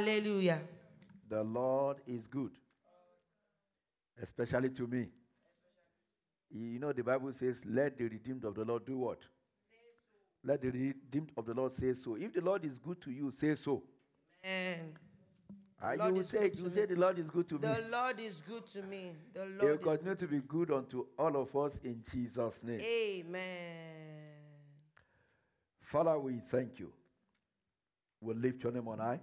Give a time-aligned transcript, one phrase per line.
[0.00, 0.60] Hallelujah.
[1.28, 2.52] The Lord is good,
[4.22, 5.08] especially to me.
[6.50, 9.18] You know, the Bible says, Let the redeemed of the Lord do what?
[10.42, 12.16] Let the redeemed of the Lord say so.
[12.16, 13.82] If the Lord is good to you, say so.
[14.44, 14.94] Amen.
[15.82, 17.60] Uh, you will say, you say the Lord is good to me.
[17.60, 19.12] The Lord is good to me.
[19.34, 20.18] The He will Lord is continue good.
[20.18, 22.80] to be good unto all of us in Jesus' name.
[22.80, 23.42] Amen.
[25.82, 26.90] Father, we thank you.
[28.20, 29.20] We lift your name on high.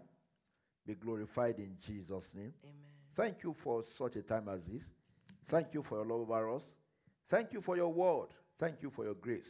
[0.88, 2.54] Be glorified in Jesus' name.
[2.64, 2.76] Amen.
[3.16, 4.84] Thank you for such a time as this.
[5.50, 6.64] Thank you for your love over us.
[7.30, 8.30] Thank you for your word.
[8.58, 9.50] Thank you for your grace.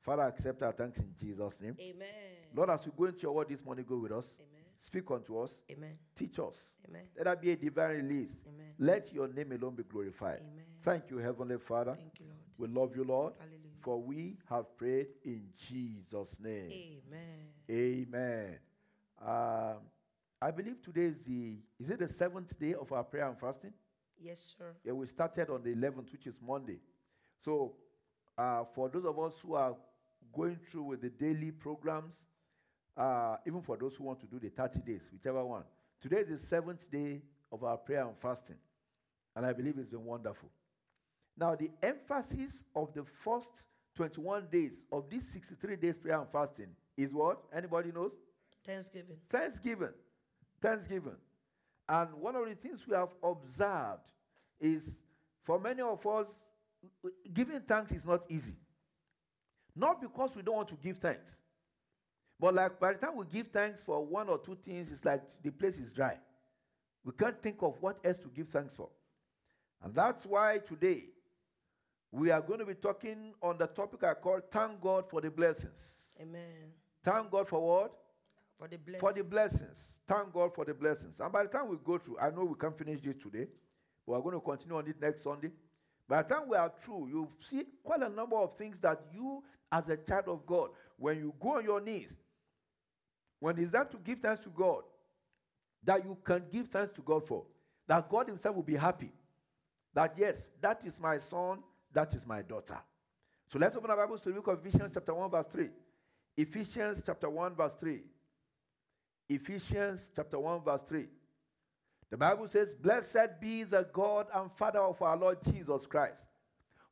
[0.00, 1.76] Father, accept our thanks in Jesus' name.
[1.80, 2.06] Amen.
[2.54, 4.26] Lord, as we go into your word this morning, go with us.
[4.38, 4.64] Amen.
[4.80, 5.50] Speak unto us.
[5.70, 5.98] Amen.
[6.16, 6.54] Teach us.
[6.88, 7.02] Amen.
[7.16, 8.30] Let that be a divine release.
[8.46, 8.66] Amen.
[8.78, 10.40] Let your name alone be glorified.
[10.40, 10.64] Amen.
[10.82, 11.94] Thank you, Heavenly Father.
[11.94, 12.38] Thank you, Lord.
[12.56, 13.60] We love you, Lord, Hallelujah.
[13.82, 16.70] for we have prayed in Jesus' name.
[17.70, 18.06] Amen.
[18.08, 18.58] Amen.
[19.26, 19.78] Um,
[20.44, 23.72] I believe today is the is it the seventh day of our prayer and fasting?
[24.18, 24.74] Yes, sir.
[24.84, 26.80] Yeah, we started on the 11th, which is Monday.
[27.42, 27.72] So,
[28.36, 29.74] uh, for those of us who are
[30.36, 32.12] going through with the daily programs,
[32.94, 35.62] uh, even for those who want to do the 30 days, whichever one,
[36.02, 38.56] today is the seventh day of our prayer and fasting,
[39.34, 40.50] and I believe it's been wonderful.
[41.38, 43.64] Now, the emphasis of the first
[43.96, 47.38] 21 days of this 63 days prayer and fasting is what?
[47.50, 48.12] Anybody knows?
[48.66, 49.16] Thanksgiving.
[49.30, 49.94] Thanksgiving.
[50.64, 51.16] Thanksgiving.
[51.86, 54.10] And one of the things we have observed
[54.58, 54.82] is
[55.42, 56.26] for many of us,
[57.32, 58.54] giving thanks is not easy.
[59.76, 61.36] Not because we don't want to give thanks,
[62.40, 65.22] but like by the time we give thanks for one or two things, it's like
[65.42, 66.16] the place is dry.
[67.04, 68.88] We can't think of what else to give thanks for.
[69.82, 71.04] And that's why today
[72.10, 75.30] we are going to be talking on the topic I call Thank God for the
[75.30, 75.78] Blessings.
[76.18, 76.72] Amen.
[77.04, 77.92] Thank God for what?
[78.58, 79.00] For the blessing.
[79.00, 79.78] for the blessings.
[80.06, 81.20] Thank God for the blessings.
[81.20, 83.46] And by the time we go through, I know we can't finish this today,
[84.06, 85.50] but we're going to continue on it next Sunday.
[86.08, 89.42] By the time we are through, you see quite a number of things that you,
[89.72, 92.10] as a child of God, when you go on your knees,
[93.40, 94.82] when it's time to give thanks to God,
[95.82, 97.44] that you can give thanks to God for,
[97.86, 99.10] that God Himself will be happy.
[99.94, 101.58] That yes, that is my son,
[101.92, 102.78] that is my daughter.
[103.50, 105.68] So let's open our Bibles to the book of Ephesians, chapter 1, verse 3.
[106.36, 108.00] Ephesians, chapter 1, verse 3.
[109.28, 111.06] Ephesians chapter 1, verse 3.
[112.10, 116.14] The Bible says, Blessed be the God and Father of our Lord Jesus Christ,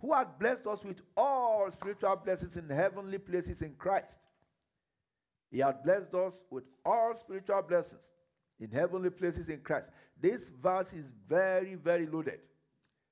[0.00, 4.06] who had blessed us with all spiritual blessings in heavenly places in Christ.
[5.50, 8.00] He had blessed us with all spiritual blessings
[8.58, 9.86] in heavenly places in Christ.
[10.20, 12.40] This verse is very, very loaded.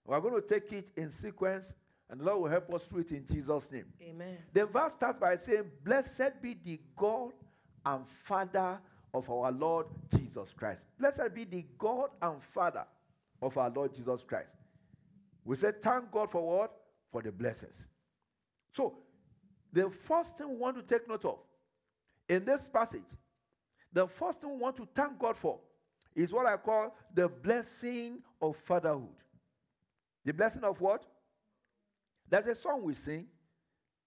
[0.06, 1.66] We're going to take it in sequence,
[2.08, 3.84] and the Lord will help us through it in Jesus' name.
[4.02, 4.38] Amen.
[4.52, 7.32] The verse starts by saying, Blessed be the God
[7.84, 8.78] and Father
[9.12, 10.81] of our Lord Jesus Christ.
[10.98, 12.84] Blessed be the God and Father
[13.43, 14.50] of our Lord Jesus Christ.
[15.44, 16.72] We said, Thank God for what?
[17.10, 17.75] For the blessings.
[18.75, 18.94] So,
[19.72, 21.38] the first thing we want to take note of
[22.28, 23.03] in this passage,
[23.93, 25.59] the first thing we want to thank God for
[26.15, 29.09] is what I call the blessing of fatherhood.
[30.25, 31.04] The blessing of what?
[32.28, 33.26] There's a song we sing.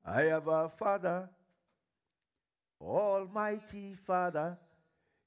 [0.06, 1.30] I have a father,
[2.80, 4.58] Almighty Father.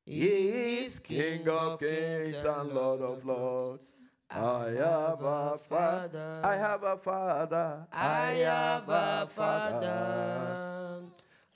[0.08, 3.82] He is King of kings and Lord of lords.
[4.30, 6.40] I have a father.
[6.44, 7.88] I have a father.
[7.92, 11.00] I have a Father,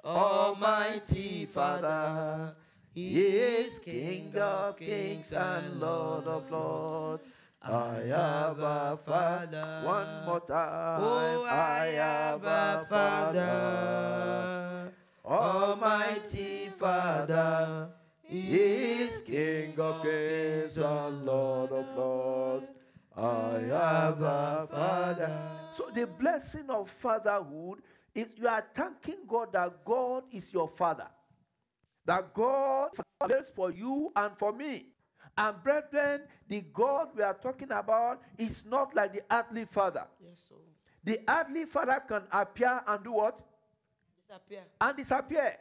[0.04, 2.56] Almighty Father.
[2.92, 7.22] He is King of kings and Lord of lords.
[7.62, 9.82] I have a father.
[9.84, 11.02] One more time.
[11.04, 14.92] Oh, I have a Father,
[15.24, 17.90] Almighty Father.
[18.30, 22.66] He is King of kings and Lord of lords.
[23.16, 25.38] I have a Father.
[25.76, 27.80] So the blessing of fatherhood
[28.14, 31.08] is you are thanking God that God is your Father.
[32.06, 32.90] That God
[33.30, 34.86] is for you and for me.
[35.36, 40.06] And brethren, the God we are talking about is not like the earthly father.
[40.22, 40.54] Yes, so
[41.02, 43.40] The earthly father can appear and do what?
[44.28, 44.62] disappear.
[44.80, 45.56] and disappear.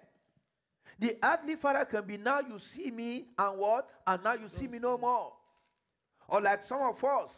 [0.99, 3.89] The earthly father can be now you see me and what?
[4.05, 5.31] And now you see me no more.
[6.27, 7.31] Or like some of us,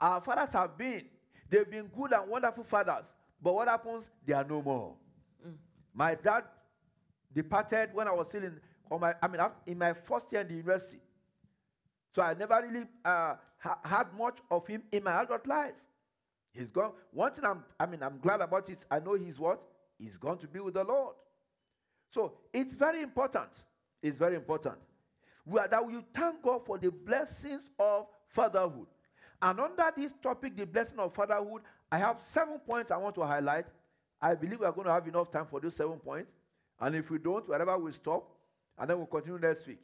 [0.00, 1.04] our fathers have been.
[1.48, 3.04] They've been good and wonderful fathers.
[3.42, 4.04] But what happens?
[4.26, 4.94] They are no more.
[5.94, 6.44] My dad
[7.34, 8.60] departed when I was still in,
[8.90, 10.98] or my, I mean, in my first year in the university.
[12.14, 15.74] So I never really uh, ha- had much of him in my adult life.
[16.52, 16.92] He's gone.
[17.12, 19.60] One thing I'm, I mean, I'm glad about is I know he's what?
[19.98, 21.14] He's going to be with the Lord.
[22.10, 23.50] So it's very important.
[24.02, 24.76] It's very important.
[25.44, 28.86] We are, that you thank God for the blessings of fatherhood.
[29.40, 33.22] And under this topic, the blessing of fatherhood, I have seven points I want to
[33.22, 33.66] highlight.
[34.20, 36.32] I believe we are going to have enough time for those seven points.
[36.80, 38.28] And if we don't, wherever we stop,
[38.78, 39.80] and then we'll continue next week.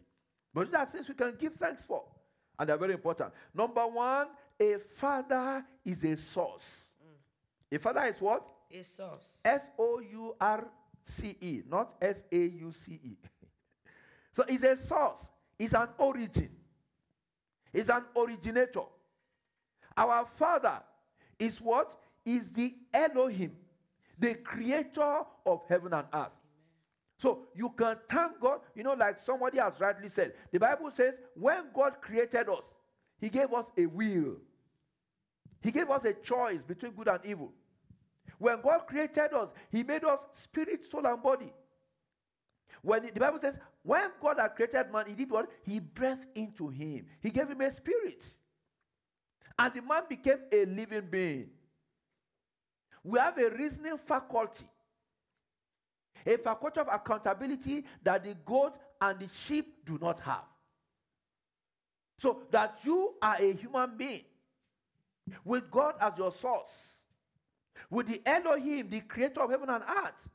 [0.53, 2.03] But these are things we can give thanks for.
[2.59, 3.33] And they're very important.
[3.55, 4.29] Number one,
[4.61, 6.63] a father is a source.
[7.03, 7.77] Mm.
[7.77, 8.47] A father is what?
[8.71, 9.41] A source.
[9.45, 10.65] S O U R
[11.05, 13.17] C E, not S A U C E.
[14.37, 15.21] so it's a source,
[15.59, 16.51] it's an origin,
[17.73, 18.83] it's an originator.
[19.97, 20.81] Our Father
[21.39, 21.99] is what?
[22.25, 23.53] Is the Elohim,
[24.19, 26.31] the creator of heaven and earth.
[27.19, 30.33] So you can thank God, you know, like somebody has rightly said.
[30.51, 32.65] The Bible says, when God created us,
[33.21, 34.37] He gave us a will.
[35.61, 37.53] He gave us a choice between good and evil.
[38.43, 41.53] When God created us, He made us spirit, soul, and body.
[42.83, 45.49] When the Bible says, when God had created man, He did what?
[45.63, 47.07] He breathed into him.
[47.21, 48.25] He gave him a spirit.
[49.57, 51.51] And the man became a living being.
[53.05, 54.67] We have a reasoning faculty,
[56.27, 60.47] a faculty of accountability that the goat and the sheep do not have.
[62.19, 64.25] So that you are a human being
[65.45, 66.92] with God as your source,
[67.91, 70.29] with the Elohim, the creator of heaven and earth,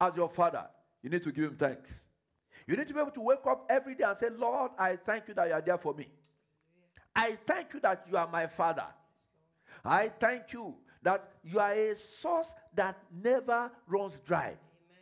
[0.00, 0.66] as your father,
[1.02, 1.90] you need to give him thanks.
[2.66, 5.28] You need to be able to wake up every day and say, Lord, I thank
[5.28, 6.08] you that you are there for me.
[7.14, 8.86] I thank you that you are my father.
[9.84, 14.46] I thank you that you are a source that never runs dry.
[14.46, 14.56] Amen.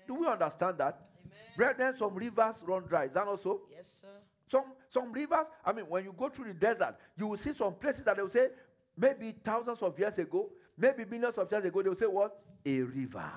[0.09, 1.09] Do we understand that?
[1.25, 1.38] Amen.
[1.56, 3.05] Brethren, some rivers run dry.
[3.05, 3.61] Is that also?
[3.71, 4.09] Yes, sir.
[4.50, 7.75] Some some rivers, I mean, when you go through the desert, you will see some
[7.75, 8.49] places that they will say,
[8.97, 10.50] maybe thousands of years ago,
[10.81, 12.41] maybe millions of years ago, they would say, What?
[12.65, 13.31] A river.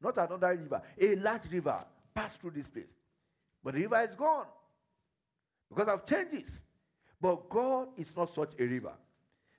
[0.00, 0.82] Not another river.
[1.00, 1.80] A large river
[2.14, 2.84] passed through this place.
[3.62, 4.46] But the river is gone
[5.68, 6.60] because of changes.
[7.20, 8.92] But God is not such a river.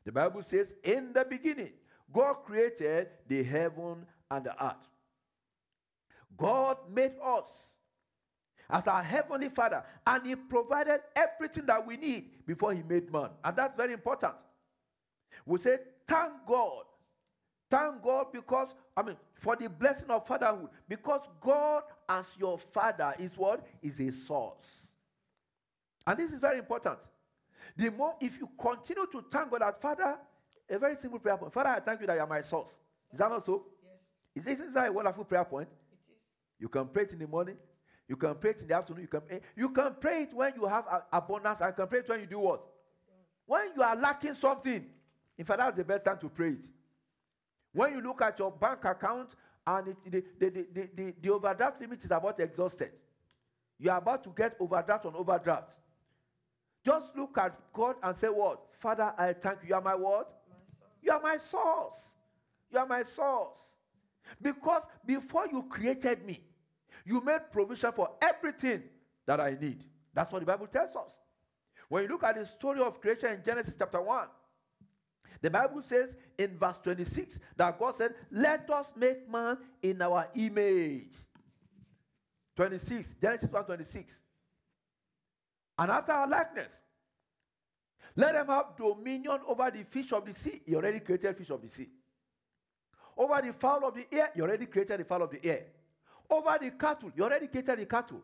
[0.05, 1.71] The Bible says, In the beginning,
[2.13, 4.75] God created the heaven and the earth.
[6.37, 7.45] God made us
[8.69, 13.29] as our heavenly Father, and He provided everything that we need before He made man.
[13.43, 14.33] And that's very important.
[15.45, 16.83] We say, Thank God.
[17.69, 20.69] Thank God because, I mean, for the blessing of fatherhood.
[20.87, 23.65] Because God, as your Father, is what?
[23.81, 24.65] Is a source.
[26.05, 26.97] And this is very important.
[27.75, 30.15] The more, if you continue to thank God that Father,
[30.69, 31.53] a very simple prayer point.
[31.53, 32.69] Father, I thank you that you are my source.
[33.11, 33.63] Is that not so?
[34.35, 35.67] Yes, Is this a wonderful prayer point?
[35.91, 36.17] it is.
[36.59, 37.55] You can pray it in the morning.
[38.07, 39.01] You can pray it in the afternoon.
[39.03, 41.59] You can, you can pray it when you have abundance.
[41.61, 42.61] And you can pray it when you do what?
[43.45, 44.85] When you are lacking something.
[45.37, 46.65] In fact, that's the best time to pray it.
[47.77, 49.29] When you look at your bank account
[49.67, 52.89] and it, the, the, the, the, the, overdraft limit is about exhausted,
[53.77, 55.69] you are about to get overdraft on overdraft.
[56.83, 58.61] Just look at God and say, What?
[58.79, 59.69] Father, I thank you.
[59.69, 60.41] You are my what?
[61.03, 61.97] You are my source.
[62.71, 63.53] You are my source.
[64.41, 66.41] Because before you created me,
[67.05, 68.81] you made provision for everything
[69.27, 69.83] that I need.
[70.15, 71.11] That's what the Bible tells us.
[71.89, 74.25] When you look at the story of creation in Genesis chapter 1,
[75.41, 80.27] the Bible says in verse 26 that God said, Let us make man in our
[80.35, 81.13] image.
[82.55, 84.13] 26, Genesis 1 26.
[85.77, 86.69] And after our likeness,
[88.15, 90.61] let them have dominion over the fish of the sea.
[90.65, 91.87] He already created fish of the sea.
[93.15, 95.65] Over the fowl of the air, he already created the fowl of the air.
[96.29, 98.21] Over the cattle, you already created the cattle.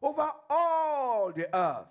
[0.00, 1.86] Over all the earth,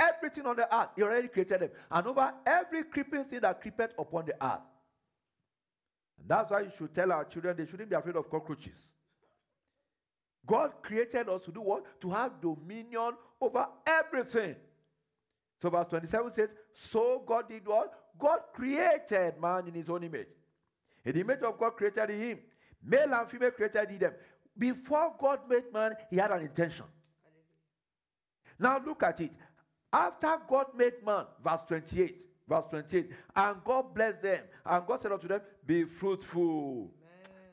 [0.00, 1.70] everything on the earth, He already created them.
[1.90, 4.60] And over every creeping thing that creepeth upon the earth.
[6.18, 8.88] And that's why you should tell our children they shouldn't be afraid of cockroaches.
[10.46, 12.00] God created us to do what?
[12.00, 14.56] To have dominion over everything.
[15.62, 17.92] So verse 27 says, So God did what?
[18.18, 20.28] God created man in his own image.
[21.04, 22.38] In the image of God created him.
[22.82, 24.12] Male and female created he them.
[24.58, 26.86] Before God made man, he had an intention.
[28.58, 29.32] Now look at it.
[29.92, 32.16] After God made man, verse 28,
[32.48, 36.90] verse 28, and God blessed them, and God said unto them, Be fruitful.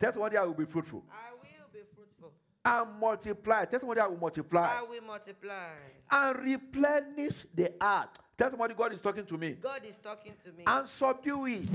[0.02, 1.04] Somebody I will be fruitful.
[1.12, 2.32] I will be fruitful.
[2.64, 3.66] And multiply.
[3.66, 4.78] Tell somebody I will multiply.
[4.80, 5.70] I will multiply.
[6.12, 8.10] And replenish the earth.
[8.38, 9.54] Tell somebody God is talking to me.
[9.62, 10.64] God is talking to me.
[10.68, 11.68] and subdue it.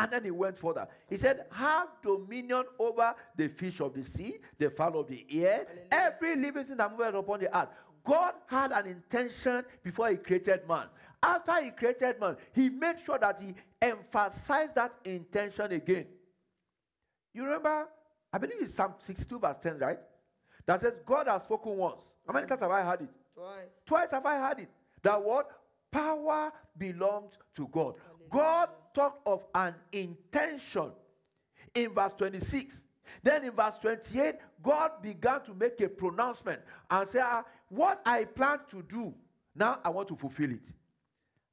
[0.00, 0.86] And then he went further.
[1.10, 5.66] He said, Have dominion over the fish of the sea, the fowl of the air,
[5.66, 5.86] Hallelujah.
[5.90, 7.68] every living thing that moves upon the earth.
[8.08, 10.86] God had an intention before he created man.
[11.22, 16.06] After he created man, he made sure that he emphasized that intention again.
[17.34, 17.86] You remember,
[18.32, 19.98] I believe it's Psalm 62, verse 10, right?
[20.66, 22.02] that says, God has spoken once.
[22.26, 23.08] How many times have I heard it?
[23.34, 23.68] Twice.
[23.86, 24.68] Twice have I heard it.
[25.02, 25.50] That what?
[25.90, 27.94] Power belongs to God.
[28.30, 30.90] God talked of an intention
[31.74, 32.80] in verse 26.
[33.22, 36.60] Then in verse 28, God began to make a pronouncement
[36.90, 39.14] and say, ah, What I plan to do,
[39.54, 40.68] now I want to fulfill it.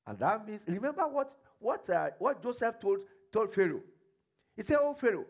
[0.08, 3.00] And that means, remember what, what, uh, what Joseph told,
[3.32, 3.82] told Pharaoh?
[4.56, 5.26] He said, Oh, Pharaoh,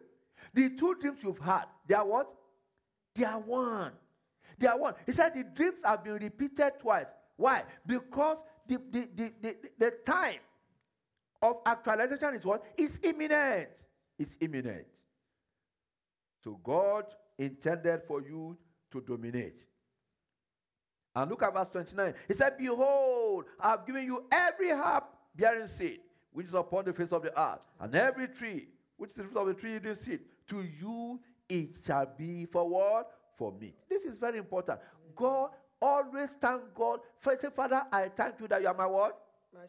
[0.53, 2.27] the two dreams you've had, they are what?
[3.15, 3.93] They are one.
[4.57, 4.93] They are one.
[5.05, 7.07] He said the dreams have been repeated twice.
[7.37, 7.63] Why?
[7.85, 10.39] Because the, the, the, the, the time
[11.41, 12.63] of actualization is what?
[12.77, 13.69] Is imminent.
[14.17, 14.85] It's imminent.
[16.45, 17.05] So God
[17.39, 18.55] intended for you
[18.91, 19.63] to dominate.
[21.15, 22.13] And look at verse 29.
[22.27, 26.93] He said, Behold, I have given you every herb bearing seed, which is upon the
[26.93, 29.95] face of the earth, and every tree, which is the fruit of the tree yielding
[29.95, 30.19] seed.
[30.49, 33.09] To you it shall be for what?
[33.37, 33.75] For meat.
[33.89, 34.79] This is very important.
[35.15, 35.49] God
[35.81, 36.99] always thank God.
[37.19, 39.19] First, Father, I thank you that you are my what?
[39.51, 39.61] My,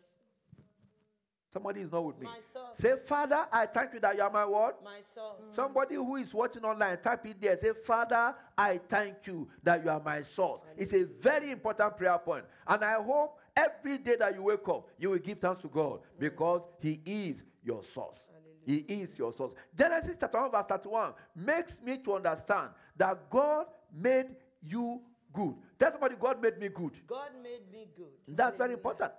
[1.56, 2.28] Somebody is not with me.
[2.74, 4.84] Say, Father, I thank you that you are my what?
[4.84, 5.40] My source.
[5.40, 5.56] Mm.
[5.56, 7.56] Somebody who is watching online, type it there.
[7.56, 10.60] Say, Father, I thank you that you are my source.
[10.76, 12.44] It's a very important prayer point.
[12.66, 16.00] And I hope every day that you wake up, you will give thanks to God
[16.18, 18.18] because He is your source.
[18.66, 19.52] He is your source.
[19.78, 23.64] Genesis chapter 1, verse 31 makes me to understand that God
[23.98, 24.26] made
[24.62, 25.00] you
[25.32, 25.54] good.
[25.78, 26.92] Tell somebody, God made me good.
[27.06, 28.12] God made me good.
[28.28, 29.12] That's very important.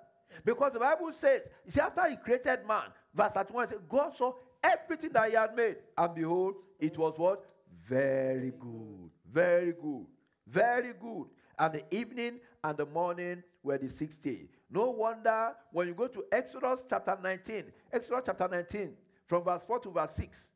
[0.44, 4.34] Because the Bible says, you see, after he created man, verse 31 says, God saw
[4.64, 7.52] everything that he had made, and behold, it was what?
[7.88, 9.10] Very good.
[9.32, 10.06] Very good.
[10.48, 11.26] Very good.
[11.60, 14.48] And the evening and the morning were the sixth day.
[14.70, 18.94] No wonder when you go to Exodus chapter 19, Exodus chapter 19,
[19.26, 20.48] from verse 4 to verse 6.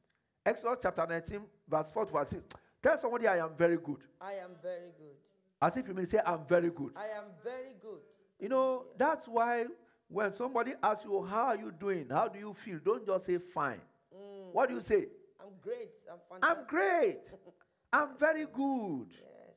[0.46, 2.44] Exodus chapter 19, verse 4 to verse 6.
[2.84, 3.98] Tell somebody I am very good.
[4.20, 5.16] I am very good.
[5.62, 6.92] As if you may say, I'm very good.
[6.96, 8.02] I am very good.
[8.42, 9.66] You know, that's why
[10.10, 12.08] when somebody asks you, How are you doing?
[12.10, 12.80] How do you feel?
[12.84, 13.80] Don't just say fine.
[14.14, 15.06] Mm, What do you say?
[15.40, 15.92] I'm great.
[16.12, 16.58] I'm fantastic.
[16.60, 17.20] I'm great.
[17.94, 19.08] I'm very good.
[19.12, 19.56] Yes.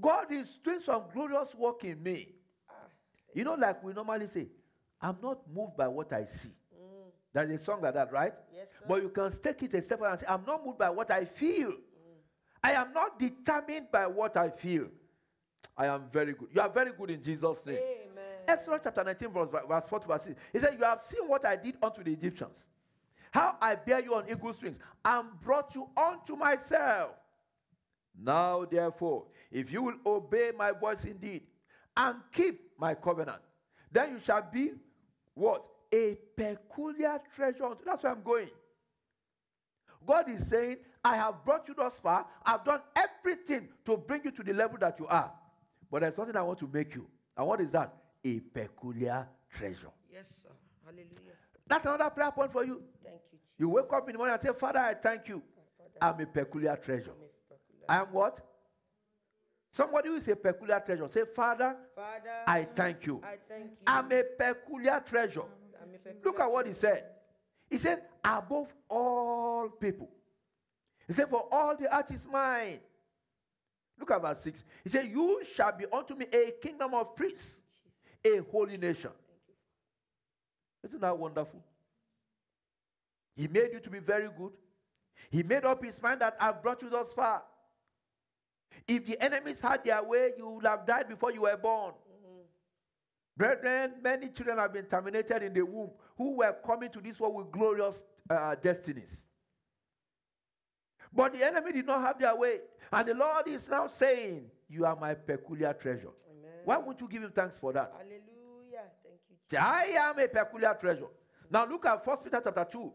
[0.00, 2.28] God is doing some glorious work in me.
[2.70, 2.72] Ah,
[3.34, 4.46] You know, like we normally say,
[5.00, 6.50] I'm not moved by what I see.
[6.74, 8.32] mm, There's a song like that, right?
[8.54, 8.84] yes, sir.
[8.88, 11.24] But you can take it a step and say, I'm not moved by what I
[11.24, 11.72] feel.
[12.62, 14.86] I am not determined by what I feel.
[15.76, 16.48] I am very good.
[16.52, 17.76] You are very good in Jesus' name.
[17.76, 18.24] Amen.
[18.46, 20.40] Exodus chapter 19, verse, verse 4 to verse 6.
[20.52, 22.56] He said, You have seen what I did unto the Egyptians,
[23.30, 27.10] how I bear you on eagle's wings, and brought you unto myself.
[28.20, 31.42] Now, therefore, if you will obey my voice indeed,
[31.96, 33.40] and keep my covenant,
[33.90, 34.72] then you shall be
[35.34, 35.64] what?
[35.94, 37.68] A peculiar treasure.
[37.84, 38.48] That's where I'm going.
[40.06, 42.26] God is saying, I have brought you thus far.
[42.44, 45.32] I've done everything to bring you to the level that you are.
[45.92, 47.06] But there's something I want to make you.
[47.36, 47.92] And what is that?
[48.24, 49.90] A peculiar treasure.
[50.10, 50.48] Yes, sir.
[50.86, 51.36] Hallelujah.
[51.68, 52.80] That's another prayer point for you.
[53.04, 53.46] Thank you, Jesus.
[53.58, 55.42] You wake up in the morning and say, Father, I thank you.
[55.76, 57.10] Father, I'm a peculiar treasure.
[57.10, 58.40] I'm a peculiar- I am what?
[59.72, 61.08] Somebody who is a peculiar treasure.
[61.10, 63.20] Say, Father, Father, I thank you.
[63.22, 63.76] I thank you.
[63.86, 65.42] I'm a peculiar treasure.
[65.42, 67.04] A peculiar Look at what he said.
[67.68, 70.08] He said, above all people.
[71.06, 72.80] He said, for all the earth is mine.
[74.02, 74.64] Look at verse 6.
[74.82, 77.54] He said, You shall be unto me a kingdom of priests,
[78.24, 79.12] a holy nation.
[80.84, 81.60] Isn't that wonderful?
[83.36, 84.50] He made you to be very good.
[85.30, 87.44] He made up his mind that I've brought you thus far.
[88.88, 91.92] If the enemies had their way, you would have died before you were born.
[93.36, 97.36] Brethren, many children have been terminated in the womb who were coming to this world
[97.36, 99.16] with glorious uh, destinies.
[101.14, 102.60] But the enemy did not have their way.
[102.92, 106.08] And the Lord is now saying, You are my peculiar treasure.
[106.30, 106.50] Amen.
[106.64, 107.92] Why won't you give him thanks for that?
[107.96, 108.88] Hallelujah.
[109.02, 109.64] Thank you, Jesus.
[109.64, 111.08] I am a peculiar treasure.
[111.50, 112.92] Now look at First Peter chapter 2,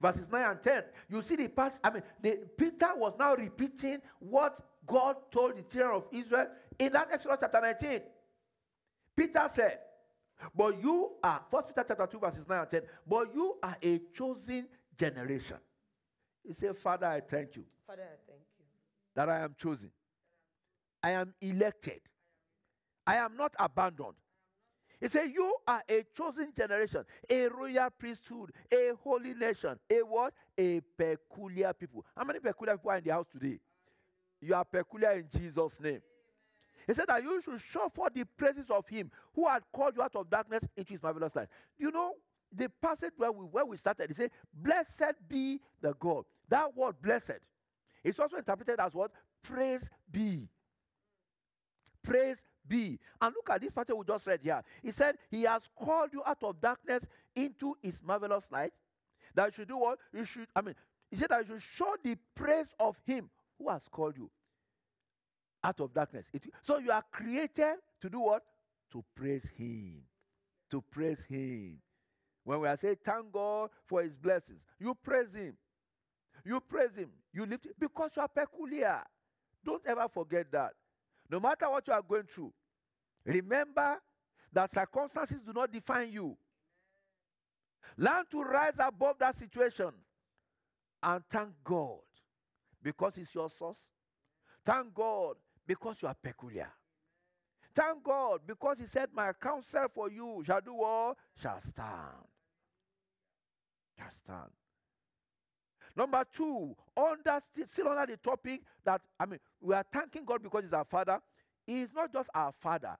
[0.00, 0.82] verses 9 and 10.
[1.10, 5.62] You see the past, I mean, the, Peter was now repeating what God told the
[5.62, 6.46] children of Israel
[6.78, 8.00] in that Exodus chapter 19.
[9.14, 9.78] Peter said,
[10.54, 14.00] But you are, First Peter chapter 2, verses 9 and 10, but you are a
[14.14, 14.68] chosen
[14.98, 15.58] generation.
[16.46, 18.64] He said, Father, I thank you Father, I thank you.
[19.14, 19.90] that I am chosen.
[21.02, 22.00] I am elected.
[23.06, 24.14] I am not abandoned.
[25.00, 30.32] He said, You are a chosen generation, a royal priesthood, a holy nation, a what?
[30.56, 32.04] A peculiar people.
[32.16, 33.58] How many peculiar people are in the house today?
[34.40, 36.00] You are peculiar in Jesus' name.
[36.86, 40.02] He said that you should show forth the praises of him who had called you
[40.02, 41.48] out of darkness into his marvelous light.
[41.78, 42.14] You know,
[42.52, 46.24] the passage where we, where we started, he said, Blessed be the God.
[46.48, 47.40] That word blessed
[48.04, 49.12] is also interpreted as what?
[49.42, 50.48] praise be.
[52.02, 52.98] Praise be.
[53.20, 54.62] And look at this passage we just read here.
[54.82, 57.02] He said, He has called you out of darkness
[57.34, 58.72] into his marvelous light.
[59.34, 59.98] That you should do what?
[60.12, 60.74] You should, I mean,
[61.10, 64.30] he said that you should show the praise of him who has called you
[65.64, 66.26] out of darkness.
[66.32, 68.42] It, so you are created to do what?
[68.92, 70.02] To praise him.
[70.70, 71.78] To praise him.
[72.44, 75.54] When we are saying thank God for his blessings, you praise him.
[76.44, 77.10] You praise him.
[77.32, 79.02] You lift him because you are peculiar.
[79.64, 80.72] Don't ever forget that.
[81.30, 82.52] No matter what you are going through,
[83.24, 83.98] remember
[84.52, 86.36] that circumstances do not define you.
[87.96, 89.92] Learn to rise above that situation
[91.02, 91.98] and thank God
[92.82, 93.76] because it's your source.
[94.64, 96.68] Thank God because you are peculiar.
[97.74, 102.26] Thank God because He said, My counsel for you shall do all, Shall stand.
[103.98, 104.50] Shall stand.
[105.96, 110.64] Number two, under still under the topic that I mean, we are thanking God because
[110.64, 111.20] He's our Father.
[111.66, 112.96] He is not just our Father;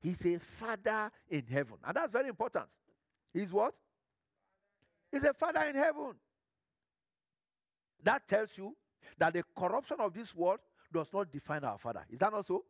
[0.00, 2.66] He's a Father in heaven, and that's very important.
[3.32, 3.74] He's what?
[5.10, 6.14] He's a Father in heaven.
[8.02, 8.76] That tells you
[9.18, 10.60] that the corruption of this world
[10.92, 12.04] does not define our Father.
[12.10, 12.64] Is that not so?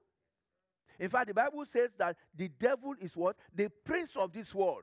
[0.98, 3.36] In fact, the Bible says that the devil is what?
[3.54, 4.82] The prince of this world.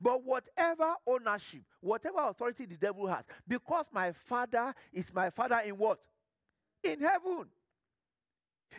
[0.00, 5.76] But whatever ownership, whatever authority the devil has, because my father is my father in
[5.76, 5.98] what?
[6.82, 7.46] In heaven.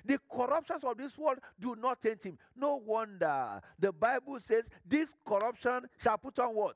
[0.05, 2.37] The corruptions of this world do not taint him.
[2.55, 6.75] No wonder the Bible says this corruption shall put on what?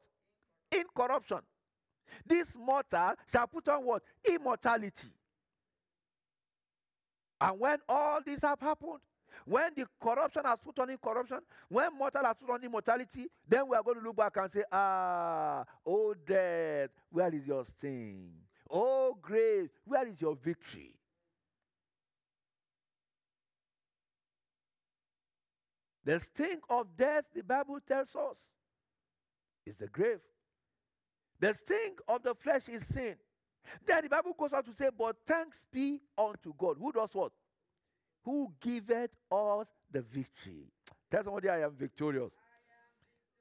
[0.72, 1.40] Incorruption.
[2.26, 4.04] This mortal shall put on what?
[4.28, 5.14] Immortality.
[7.40, 9.00] And when all this have happened,
[9.46, 11.40] when the corruption has put on incorruption,
[11.70, 14.64] when mortal has put on immortality, then we are going to look back and say,
[14.72, 18.30] Ah, oh death, where is your sting?
[18.70, 20.94] Oh grave, where is your victory?
[26.04, 28.38] The sting of death, the Bible tells us,
[29.66, 30.20] is the grave.
[31.40, 33.16] The sting of the flesh is sin.
[33.86, 36.78] Then the Bible goes on to say, But thanks be unto God.
[36.80, 37.32] Who does what?
[38.24, 40.68] Who giveth us the victory.
[41.10, 42.32] Tell somebody I am victorious.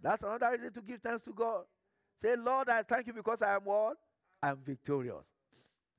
[0.02, 1.64] That's another reason to give thanks to God.
[2.22, 3.96] Say, Lord, I thank you because I am what?
[4.42, 5.24] I am victorious.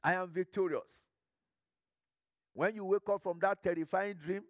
[0.04, 0.82] I am victorious.
[2.54, 4.42] When you wake up from that terrifying dream,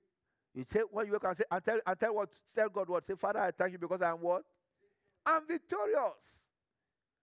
[0.55, 2.89] you say, when you wake up and say, and tell, and tell what, tell God
[2.89, 3.05] what?
[3.05, 4.43] Say, Father, I thank you because I am what?
[5.25, 6.17] I'm victorious.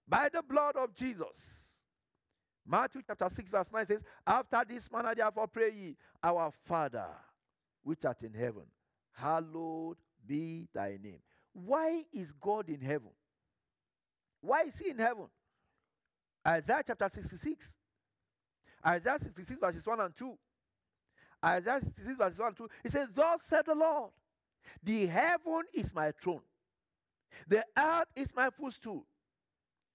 [0.07, 1.27] By the blood of Jesus.
[2.71, 7.07] Matthew chapter 6, verse 9 says, After this manner, therefore, pray ye, Our Father,
[7.83, 8.65] which art in heaven,
[9.13, 11.21] hallowed be thy name.
[11.55, 13.11] Why is God in heaven?
[14.43, 15.25] Why is he in heaven?
[16.47, 17.73] Isaiah chapter 66.
[18.87, 20.39] Isaiah 66, verses 1 and 2.
[21.45, 22.69] Isaiah 66, verses 1 and 2.
[22.85, 24.11] It says, Thus said the Lord,
[24.83, 26.43] the heaven is my throne,
[27.49, 29.07] the earth is my footstool.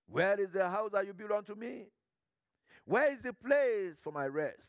[0.08, 1.86] Where is the house that you build unto me?
[2.86, 4.60] Where is the place for my rest?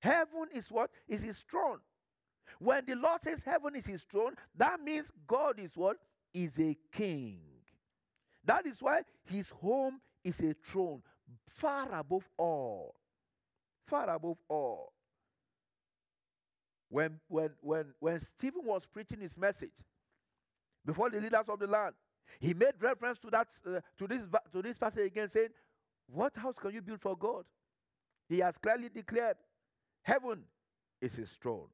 [0.00, 0.90] Heaven is what?
[1.08, 1.78] Is his throne.
[2.58, 5.96] When the Lord says heaven is his throne, that means God is what?
[6.34, 7.38] Is a king.
[8.44, 11.02] That is why his home is a throne,
[11.48, 12.94] far above all.
[13.86, 14.92] Far above all.
[16.88, 19.70] When, when, when, when Stephen was preaching his message
[20.84, 21.94] before the leaders of the land,
[22.40, 25.48] he made reference to that uh, to this to this passage again, saying,
[26.12, 27.44] "What house can you build for God?"
[28.28, 29.36] He has clearly declared,
[30.02, 30.44] "Heaven
[31.00, 31.68] is His throne.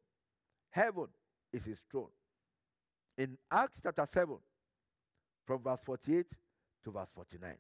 [0.71, 1.09] Heaven
[1.53, 2.11] is His throne."
[3.19, 4.39] In Acts chapter seven,
[5.45, 6.31] from verse forty-eight
[6.85, 7.59] to verse forty-nine.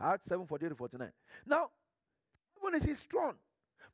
[0.00, 1.12] Acts seven forty-eight to forty-nine.
[1.46, 1.70] Now,
[2.60, 3.36] heaven is His throne.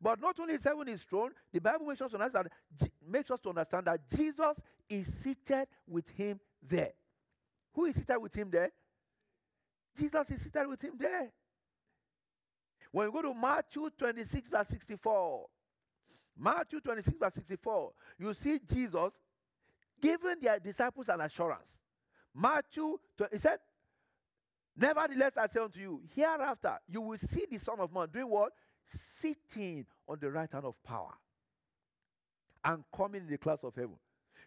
[0.00, 2.48] But not only is heaven his throne, the Bible makes us, understand,
[3.06, 4.56] makes us to understand that Jesus
[4.88, 6.92] is seated with him there.
[7.74, 8.70] Who is seated with him there?
[9.98, 11.30] Jesus is seated with him there.
[12.92, 15.46] When you go to Matthew 26, verse 64,
[16.38, 19.12] Matthew 26, verse 64, you see Jesus
[20.00, 21.68] giving their disciples an assurance.
[22.34, 22.98] Matthew,
[23.30, 23.58] he said,
[24.76, 28.52] Nevertheless, I say unto you, hereafter you will see the Son of Man doing what?
[28.88, 31.12] Sitting on the right hand of power
[32.64, 33.96] and coming in the clouds of heaven.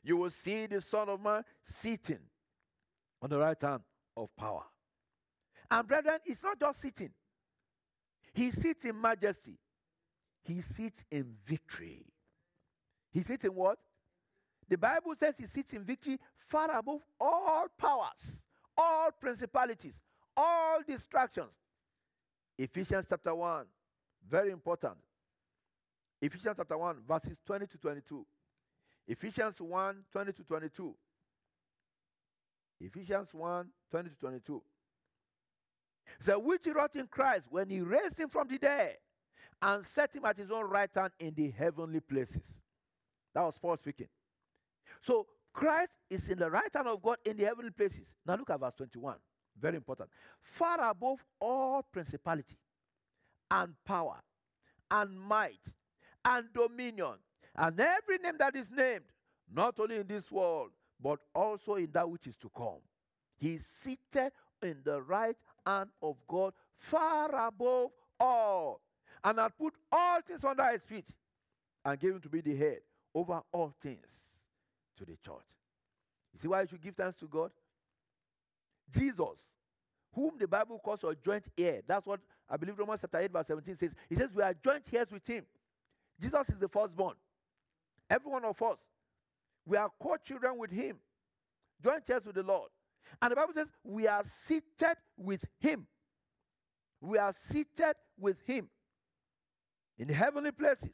[0.03, 2.19] You will see the Son of Man sitting
[3.21, 3.81] on the right hand
[4.17, 4.63] of power.
[5.69, 7.11] And brethren, it's not just sitting.
[8.33, 9.57] He sits in majesty.
[10.43, 12.05] He sits in victory.
[13.11, 13.77] He sits in what?
[14.67, 18.39] The Bible says he sits in victory far above all powers,
[18.77, 19.93] all principalities,
[20.35, 21.51] all distractions.
[22.57, 23.65] Ephesians chapter 1,
[24.29, 24.95] Very important.
[26.21, 28.25] Ephesians chapter 1, verses 20 to 22.
[29.07, 30.95] Ephesians 1, 20 to 22.
[32.79, 34.61] Ephesians 1, 20 to 22.
[36.19, 38.97] So, which he wrought in Christ when he raised him from the dead
[39.61, 42.43] and set him at his own right hand in the heavenly places.
[43.33, 44.07] That was Paul speaking.
[45.01, 48.07] So, Christ is in the right hand of God in the heavenly places.
[48.25, 49.15] Now, look at verse 21.
[49.59, 50.09] Very important.
[50.41, 52.57] Far above all principality
[53.51, 54.17] and power
[54.89, 55.59] and might
[56.25, 57.15] and dominion
[57.55, 59.05] and every name that is named,
[59.53, 62.79] not only in this world, but also in that which is to come.
[63.37, 68.81] He is seated in the right hand of God, far above all,
[69.23, 71.07] and had put all things under his feet,
[71.85, 72.79] and gave him to be the head
[73.13, 74.05] over all things
[74.97, 75.45] to the church.
[76.33, 77.51] You see why you should give thanks to God?
[78.91, 79.37] Jesus,
[80.13, 81.81] whom the Bible calls a joint heir.
[81.87, 83.91] That's what I believe Romans chapter 8, verse 17 says.
[84.09, 85.45] He says, We are joint heirs with him.
[86.21, 87.15] Jesus is the firstborn.
[88.09, 88.77] Every one of us.
[89.65, 90.97] We are co children with him,
[91.83, 92.69] joint heirs with the Lord.
[93.21, 95.87] And the Bible says, We are seated with him.
[97.01, 98.69] We are seated with him
[99.97, 100.89] in heavenly places,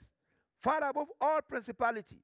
[0.62, 2.18] far above all principality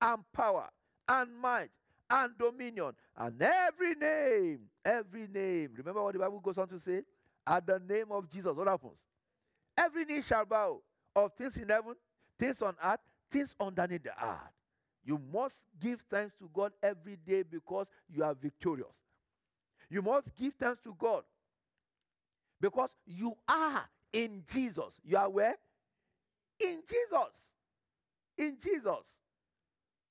[0.00, 0.68] and power
[1.08, 1.70] and might
[2.10, 5.70] and dominion and every name, every name.
[5.76, 7.02] Remember what the Bible goes on to say?
[7.46, 8.98] At the name of Jesus, what happens?
[9.76, 10.80] Every knee shall bow
[11.14, 11.94] of things in heaven,
[12.38, 14.52] things on earth, things underneath the earth.
[15.04, 18.88] You must give thanks to God every day because you are victorious.
[19.90, 21.22] You must give thanks to God
[22.60, 24.92] because you are in Jesus.
[25.04, 25.56] You are where?
[26.60, 27.32] In Jesus.
[28.36, 29.04] In Jesus.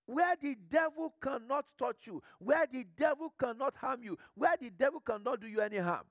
[0.05, 5.01] Where the devil cannot touch you, where the devil cannot harm you, where the devil
[5.01, 6.05] cannot do you any harm.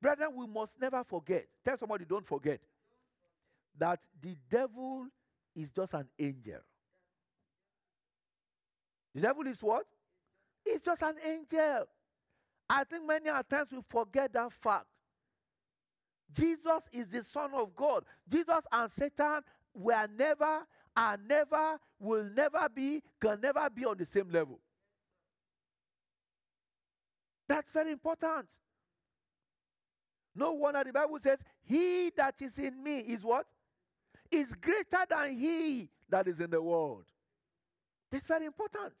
[0.00, 1.46] Brethren, we must never forget.
[1.64, 2.60] Tell somebody, don't forget
[3.78, 5.06] that the devil
[5.56, 6.58] is just an angel.
[9.14, 9.86] The devil is what?
[10.64, 11.86] He's just an angel.
[12.74, 14.86] I think many times we forget that fact.
[16.34, 18.02] Jesus is the Son of God.
[18.26, 19.42] Jesus and Satan
[19.74, 20.60] were never,
[20.96, 24.58] and never, will never be, can never be on the same level.
[27.46, 28.46] That's very important.
[30.34, 33.44] No wonder the Bible says, He that is in me is what?
[34.30, 37.04] Is greater than he that is in the world.
[38.10, 38.94] That's very important.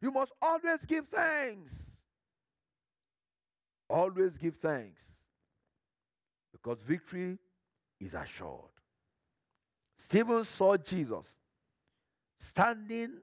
[0.00, 1.72] You must always give thanks.
[3.88, 5.02] Always give thanks.
[6.52, 7.38] Because victory
[8.00, 8.70] is assured.
[9.98, 11.26] Stephen saw Jesus
[12.38, 13.18] standing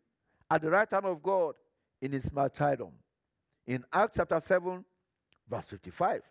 [0.49, 1.55] at the right hand of God
[2.01, 2.91] in his martyrdom.
[3.65, 4.85] In Acts chapter 7,
[5.49, 6.21] verse 55.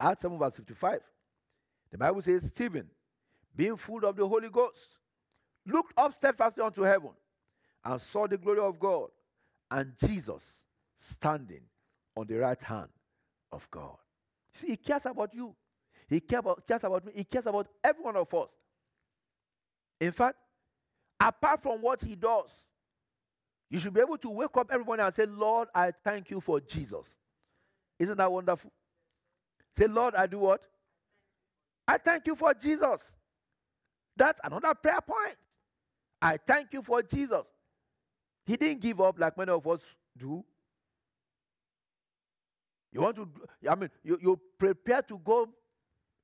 [0.00, 1.00] Acts 7, verse 55.
[1.92, 2.88] The Bible says, Stephen,
[3.54, 4.96] being full of the Holy Ghost,
[5.66, 7.10] looked up steadfastly unto heaven
[7.84, 9.08] and saw the glory of God
[9.70, 10.42] and Jesus
[10.98, 11.62] standing
[12.16, 12.88] on the right hand
[13.52, 13.96] of God.
[14.54, 15.54] See, he cares about you.
[16.08, 17.12] He cares about, cares about me.
[17.14, 18.48] He cares about every one of us.
[20.00, 20.36] In fact,
[21.20, 22.50] apart from what he does,
[23.70, 26.40] you should be able to wake up every morning and say, Lord, I thank you
[26.40, 27.06] for Jesus.
[27.98, 28.72] Isn't that wonderful?
[29.76, 30.62] Say, Lord, I do what?
[31.86, 33.00] I thank you for Jesus.
[34.16, 35.36] That's another prayer point.
[36.20, 37.44] I thank you for Jesus.
[38.46, 39.80] He didn't give up like many of us
[40.16, 40.44] do.
[42.92, 43.28] You want to,
[43.68, 45.48] I mean, you, you prepare to go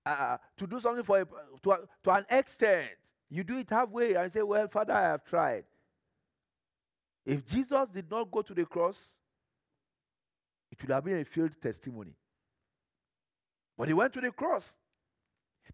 [0.05, 1.27] uh, to do something for a,
[1.63, 2.89] to, a, to an extent.
[3.29, 5.65] You do it halfway and say, Well, Father, I have tried.
[7.25, 8.97] If Jesus did not go to the cross,
[10.71, 12.15] it would have been a failed testimony.
[13.77, 14.71] But he went to the cross.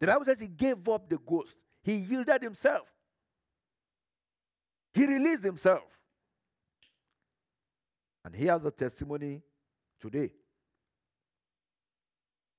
[0.00, 2.88] The Bible says he gave up the ghost, he yielded himself,
[4.94, 5.82] he released himself.
[8.24, 9.42] And he has a testimony
[10.00, 10.32] today.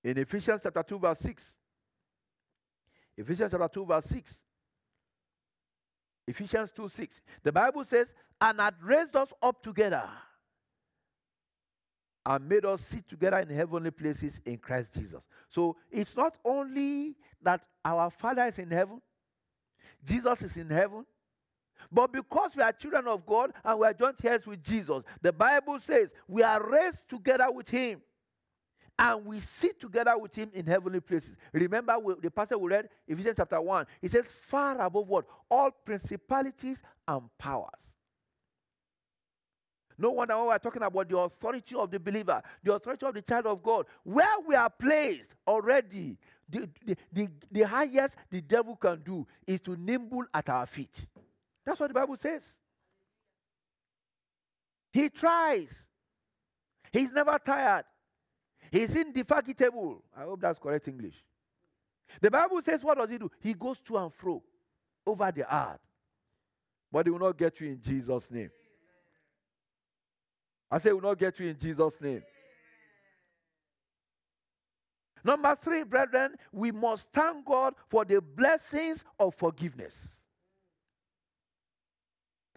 [0.03, 1.53] In Ephesians chapter 2, verse 6.
[3.17, 4.33] Ephesians chapter 2, verse 6.
[6.27, 7.21] Ephesians 2 6.
[7.43, 8.07] The Bible says,
[8.39, 10.03] and had raised us up together
[12.25, 15.21] and made us sit together in heavenly places in Christ Jesus.
[15.49, 19.01] So it's not only that our Father is in heaven,
[20.03, 21.05] Jesus is in heaven,
[21.91, 25.31] but because we are children of God and we are joint heirs with Jesus, the
[25.31, 28.01] Bible says we are raised together with Him
[28.97, 31.35] and we sit together with Him in heavenly places.
[31.51, 35.25] Remember the passage we read, Ephesians chapter 1, it says, far above what?
[35.49, 37.69] All principalities and powers.
[39.97, 43.21] No wonder when we're talking about the authority of the believer, the authority of the
[43.21, 46.17] child of God, where we are placed already,
[46.49, 51.05] the, the, the, the highest the devil can do is to nimble at our feet.
[51.65, 52.53] That's what the Bible says.
[54.91, 55.85] He tries.
[56.91, 57.85] He's never tired.
[58.71, 60.03] He's indefatigable.
[60.15, 61.15] I hope that's correct English.
[62.21, 63.31] The Bible says, what does he do?
[63.41, 64.43] He goes to and fro
[65.05, 65.79] over the earth.
[66.91, 68.51] But he will not get you in Jesus' name.
[70.69, 72.23] I say, will not get you in Jesus' name.
[75.23, 80.07] Number three, brethren, we must thank God for the blessings of forgiveness.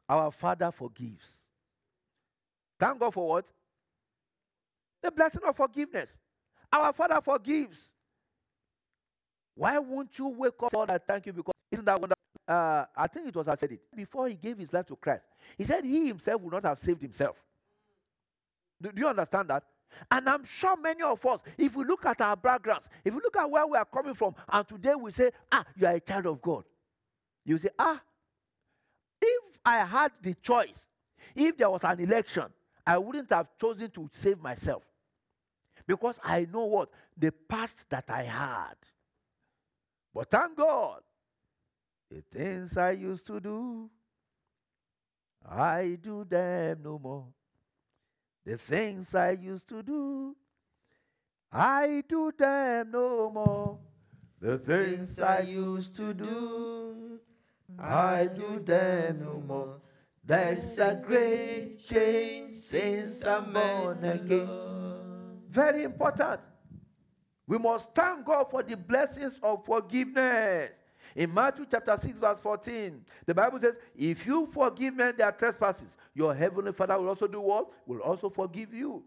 [0.08, 1.26] Our Father forgives.
[2.78, 3.44] Thank God for what?
[5.02, 6.16] The blessing of forgiveness.
[6.72, 7.78] Our Father forgives.
[9.54, 12.16] Why won't you wake up Lord, I thank you because isn't that wonderful?
[12.46, 15.24] Uh, I think it was I said it before he gave his life to Christ.
[15.56, 17.36] He said he himself would not have saved himself.
[18.80, 19.64] Do, do you understand that?
[20.10, 23.36] And I'm sure many of us, if we look at our backgrounds, if we look
[23.36, 26.26] at where we are coming from, and today we say, ah, you are a child
[26.26, 26.64] of God.
[27.44, 28.00] You say, ah,
[29.66, 30.86] I had the choice,
[31.34, 32.44] if there was an election,
[32.86, 34.84] I wouldn't have chosen to save myself.
[35.84, 36.90] Because I know what?
[37.16, 38.76] The past that I had.
[40.14, 41.00] But thank God,
[42.08, 43.90] the things I used to do,
[45.44, 47.26] I do them no more.
[48.44, 50.36] The things I used to do,
[51.52, 53.78] I do them no more.
[54.40, 57.18] The things I used to do,
[57.78, 59.76] I do them no more.
[60.24, 65.40] There's a great change since I'm born again.
[65.48, 66.40] Very important.
[67.46, 70.70] We must thank God for the blessings of forgiveness.
[71.14, 75.96] In Matthew chapter 6, verse 14, the Bible says, If you forgive men their trespasses,
[76.12, 77.70] your heavenly Father will also do what?
[77.86, 79.02] Will also forgive you.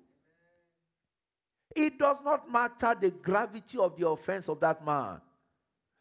[1.76, 5.22] It does not matter the gravity of the offense of that man,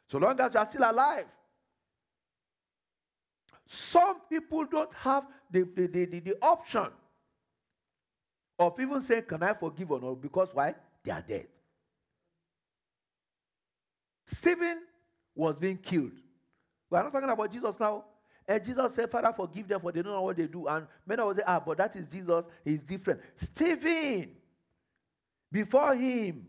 [0.08, 1.26] so long as you are still alive.
[3.70, 6.86] Some people don't have the, the, the, the, the option
[8.58, 10.22] of even saying, Can I forgive or not?
[10.22, 10.74] Because why?
[11.04, 11.46] They are dead.
[14.26, 14.78] Stephen
[15.34, 16.12] was being killed.
[16.88, 18.04] We are not talking about Jesus now.
[18.46, 20.66] And Jesus said, Father, forgive them for they don't know what they do.
[20.66, 22.44] And many will say, Ah, but that is Jesus.
[22.64, 23.20] He's different.
[23.36, 24.30] Stephen,
[25.52, 26.46] before him,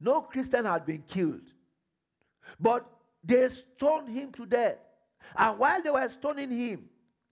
[0.00, 1.42] no Christian had been killed.
[2.58, 2.86] But
[3.22, 4.78] they stoned him to death.
[5.36, 6.88] And while they were stoning him,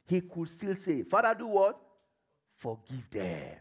[0.06, 1.80] he could still say, Father, do what?
[2.56, 3.56] Forgive them.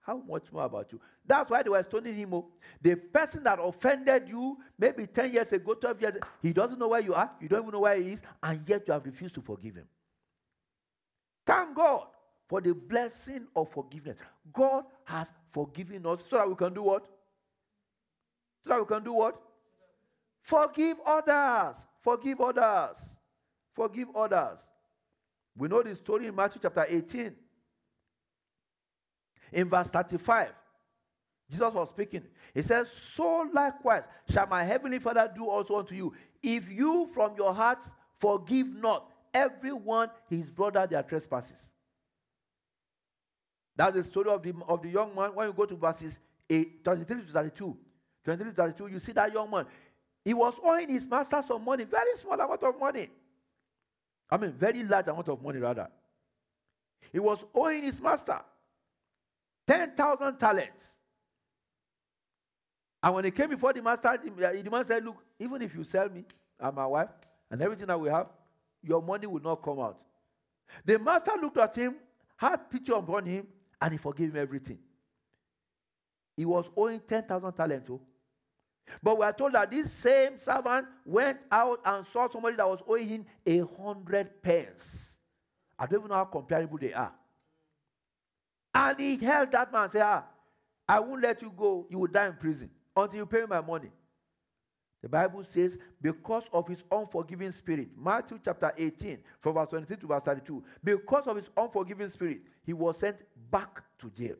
[0.00, 1.00] How much more about you?
[1.26, 2.32] That's why they were stoning him.
[2.32, 2.48] Oh.
[2.80, 6.88] The person that offended you maybe 10 years ago, 12 years ago, he doesn't know
[6.88, 9.34] where you are, you don't even know where he is, and yet you have refused
[9.34, 9.86] to forgive him.
[11.46, 12.06] Thank God
[12.48, 14.16] for the blessing of forgiveness.
[14.52, 17.04] God has forgiven us so that we can do what?
[18.64, 19.40] So that we can do what?
[20.40, 21.76] Forgive others.
[22.00, 22.96] Forgive others.
[23.78, 24.58] Forgive others.
[25.56, 27.32] We know the story in Matthew chapter 18.
[29.52, 30.48] In verse 35,
[31.48, 32.24] Jesus was speaking.
[32.52, 36.12] He says, So likewise shall my heavenly Father do also unto you,
[36.42, 37.88] if you from your hearts
[38.20, 41.54] forgive not everyone his brother their trespasses.
[43.76, 45.30] That's the story of the, of the young man.
[45.36, 46.18] When you go to verses
[46.50, 47.76] 8, 23 to 32,
[48.24, 49.66] 23 to 32, you see that young man.
[50.24, 53.08] He was owing his master some money, very small amount of money.
[54.30, 55.88] I mean, very large amount of money, rather.
[57.12, 58.40] He was owing his master
[59.66, 60.90] 10,000 talents.
[63.02, 64.16] And when he came before the master, uh,
[64.62, 66.24] the man said, Look, even if you sell me
[66.58, 67.08] and my wife
[67.50, 68.26] and everything that we have,
[68.82, 69.98] your money will not come out.
[70.84, 71.96] The master looked at him,
[72.36, 73.46] had pity upon him,
[73.80, 74.78] and he forgave him everything.
[76.36, 77.88] He was owing 10,000 talents.
[77.90, 78.00] Oh.
[79.02, 82.80] But we are told that this same servant went out and saw somebody that was
[82.86, 85.12] owing him a hundred pence.
[85.78, 87.12] I don't even know how comparable they are.
[88.74, 90.24] And he held that man and said, Ah,
[90.88, 91.86] I won't let you go.
[91.90, 93.90] You will die in prison until you pay me my money.
[95.02, 100.06] The Bible says, because of his unforgiving spirit, Matthew chapter 18, from verse 23 to
[100.08, 103.16] verse 32, because of his unforgiving spirit, he was sent
[103.50, 104.34] back to jail,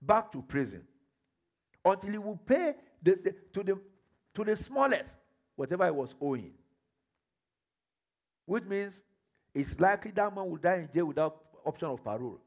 [0.00, 0.82] back to prison,
[1.84, 2.74] until he would pay
[3.06, 3.78] the, the, to, the,
[4.34, 5.14] to the smallest
[5.54, 6.50] whatever he was owing.
[8.44, 9.00] Which means
[9.54, 12.40] it's likely that man will die in jail without option of parole.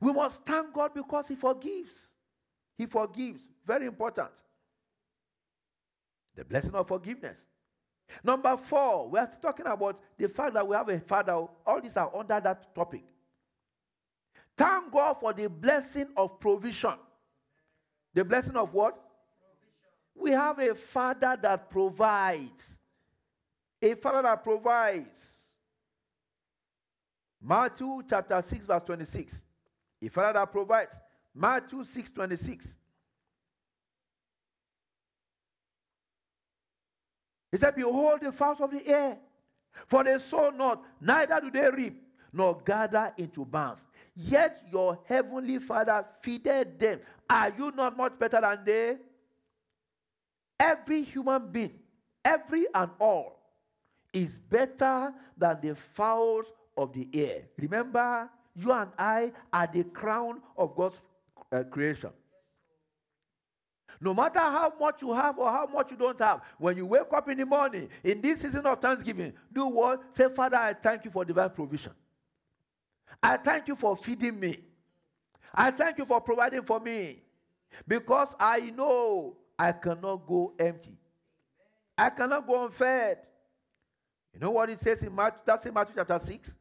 [0.00, 1.92] We must thank God because He forgives.
[2.76, 3.42] He forgives.
[3.66, 4.30] Very important.
[6.36, 7.36] The blessing of forgiveness.
[8.22, 11.32] Number four, we are talking about the fact that we have a father.
[11.32, 13.04] All these are under that topic.
[14.58, 16.94] Thank God for the blessing of provision.
[18.12, 18.98] The blessing of what?
[20.16, 22.76] We have a father that provides.
[23.80, 25.20] A father that provides.
[27.40, 29.42] Matthew chapter 6, verse 26.
[30.02, 30.90] A father that provides.
[31.32, 32.74] Matthew 6, 26.
[37.52, 39.18] He said, Behold the fowls of the air,
[39.86, 43.78] for they sow not, neither do they reap, nor gather into barns.
[44.20, 46.98] Yet your heavenly Father feedeth them.
[47.30, 48.96] Are you not much better than they?
[50.58, 51.78] Every human being,
[52.24, 53.38] every and all,
[54.12, 57.42] is better than the fowls of the air.
[57.58, 61.00] Remember, you and I are the crown of God's
[61.52, 62.10] uh, creation.
[64.00, 67.12] No matter how much you have or how much you don't have, when you wake
[67.12, 70.02] up in the morning, in this season of Thanksgiving, do what?
[70.12, 71.92] Say, Father, I thank you for divine provision.
[73.22, 74.60] I thank you for feeding me.
[75.54, 77.22] I thank you for providing for me.
[77.86, 80.96] Because I know I cannot go empty.
[81.96, 83.18] I cannot go unfed.
[84.32, 86.54] You know what it says in Matthew, that's in Matthew chapter 6,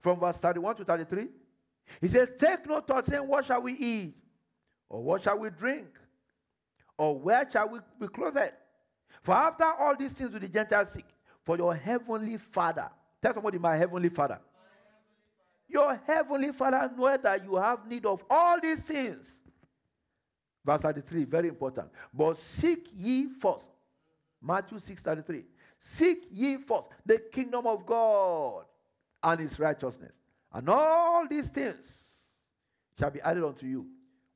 [0.00, 1.28] from verse 31 to 33?
[2.00, 4.14] He says, Take no thought, saying, What shall we eat?
[4.88, 5.86] Or what shall we drink?
[6.98, 8.52] Or where shall we be clothed?
[9.22, 11.06] For after all these things do the Gentiles seek,
[11.44, 12.90] for your heavenly Father.
[13.22, 14.38] Tell somebody, my heavenly Father.
[15.74, 19.26] Your heavenly Father knows that you have need of all these things.
[20.64, 21.88] Verse 33, very important.
[22.12, 23.64] But seek ye first.
[24.40, 25.42] Matthew 6 33.
[25.80, 28.66] Seek ye first the kingdom of God
[29.20, 30.12] and his righteousness.
[30.52, 32.04] And all these things
[32.96, 33.84] shall be added unto you.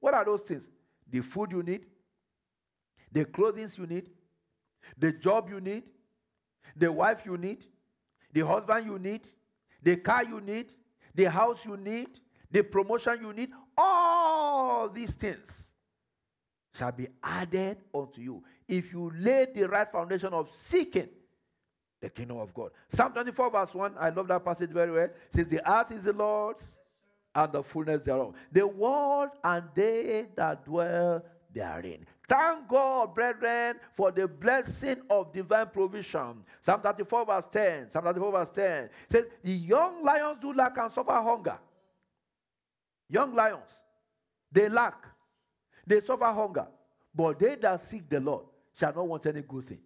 [0.00, 0.64] What are those things?
[1.08, 1.86] The food you need,
[3.12, 4.10] the clothing you need,
[4.98, 5.84] the job you need,
[6.76, 7.64] the wife you need,
[8.32, 9.20] the husband you need,
[9.80, 10.72] the car you need,
[11.18, 12.08] the house you need,
[12.48, 15.66] the promotion you need, all these things
[16.72, 21.08] shall be added unto you if you lay the right foundation of seeking
[22.00, 22.70] the kingdom of God.
[22.88, 25.08] Psalm 24, verse 1, I love that passage very well.
[25.34, 26.62] Says, The earth is the Lord's
[27.34, 32.06] and the fullness thereof, the world and they that dwell therein.
[32.28, 36.44] Thank God, brethren, for the blessing of divine provision.
[36.60, 37.90] Psalm 34, verse 10.
[37.90, 41.58] Psalm 34, verse 10 says, The young lions do lack and suffer hunger.
[43.08, 43.70] Young lions,
[44.52, 45.06] they lack,
[45.86, 46.66] they suffer hunger.
[47.14, 48.44] But they that seek the Lord
[48.78, 49.80] shall not want any good thing.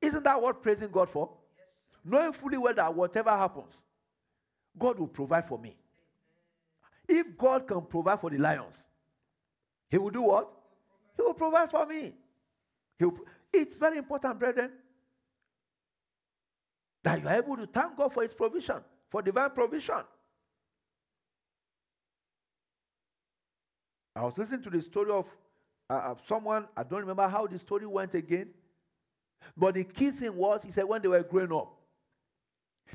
[0.00, 1.30] Isn't that what praising God for?
[2.02, 3.74] Knowing fully well that whatever happens,
[4.78, 5.76] God will provide for me.
[7.06, 8.76] If God can provide for the lions,
[9.90, 10.50] He will do what?
[11.16, 12.14] He will provide for me.
[13.00, 13.18] Will,
[13.52, 14.70] it's very important, brethren,
[17.02, 18.78] that you are able to thank God for His provision,
[19.10, 20.02] for divine provision.
[24.14, 25.26] I was listening to the story of,
[25.88, 28.50] uh, of someone, I don't remember how the story went again,
[29.56, 31.74] but the key thing was, he said, when they were growing up,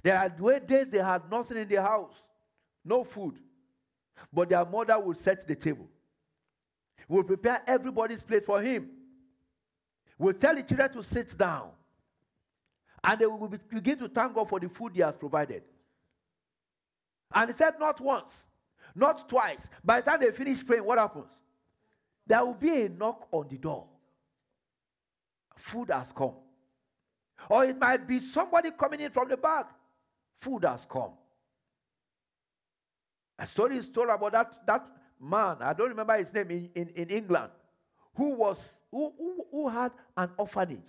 [0.04, 2.14] there had days they had nothing in the house,
[2.86, 3.36] no food,
[4.32, 5.88] but their mother would set the table
[7.08, 8.90] will prepare everybody's plate for him.
[10.18, 11.70] We'll tell the children to sit down.
[13.04, 15.64] And they will begin to thank God for the food he has provided.
[17.34, 18.34] And he said, not once,
[18.96, 19.70] not twice.
[19.84, 21.32] By the time they finish praying, what happens?
[22.26, 23.86] There will be a knock on the door.
[25.56, 26.34] Food has come.
[27.50, 29.70] Or it might be somebody coming in from the back.
[30.40, 31.12] Food has come.
[33.40, 34.86] A story is told about that, that
[35.20, 37.52] man, I don't remember his name, in, in, in England,
[38.16, 38.58] who was
[38.92, 40.80] who, who, who had an orphanage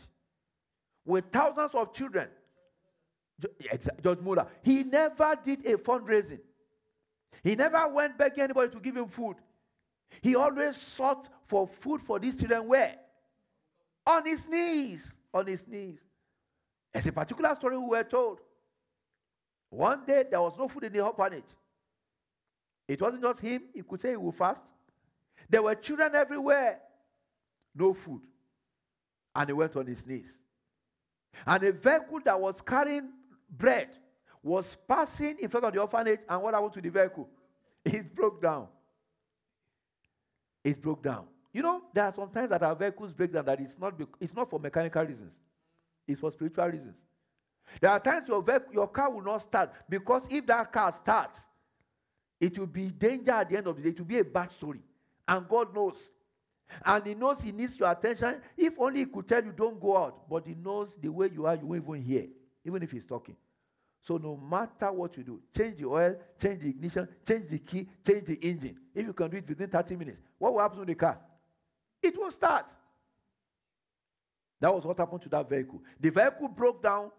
[1.04, 2.28] with thousands of children.
[4.02, 4.46] George Muller.
[4.62, 6.40] He never did a fundraising.
[7.42, 9.36] He never went begging anybody to give him food.
[10.20, 12.96] He always sought for food for these children where?
[14.06, 15.12] On his knees.
[15.32, 16.00] On his knees.
[16.92, 18.40] There's a particular story we were told.
[19.70, 21.44] One day there was no food in the orphanage.
[22.88, 24.62] It wasn't just him, he could say he would fast.
[25.48, 26.80] There were children everywhere,
[27.74, 28.22] no food.
[29.34, 30.30] And he went on his knees.
[31.46, 33.10] And a vehicle that was carrying
[33.50, 33.88] bread
[34.42, 36.20] was passing in front of the orphanage.
[36.28, 37.28] And what happened to the vehicle?
[37.84, 38.66] It broke down.
[40.64, 41.26] It broke down.
[41.52, 44.50] You know, there are sometimes that our vehicles break down that it's not, it's not
[44.50, 45.32] for mechanical reasons,
[46.06, 46.94] it's for spiritual reasons.
[47.80, 51.40] There are times your, vehicle, your car will not start because if that car starts,
[52.40, 53.88] it will be danger at the end of the day.
[53.90, 54.80] It will be a bad story.
[55.26, 55.96] And God knows.
[56.84, 58.40] And He knows He needs your attention.
[58.56, 60.28] If only He could tell you, don't go out.
[60.28, 62.26] But He knows the way you are, you won't even hear,
[62.64, 63.36] even if He's talking.
[64.02, 67.88] So no matter what you do, change the oil, change the ignition, change the key,
[68.06, 68.76] change the engine.
[68.94, 71.18] If you can do it within 30 minutes, what will happen to the car?
[72.02, 72.66] It won't start.
[74.60, 75.82] That was what happened to that vehicle.
[76.00, 77.10] The vehicle broke down.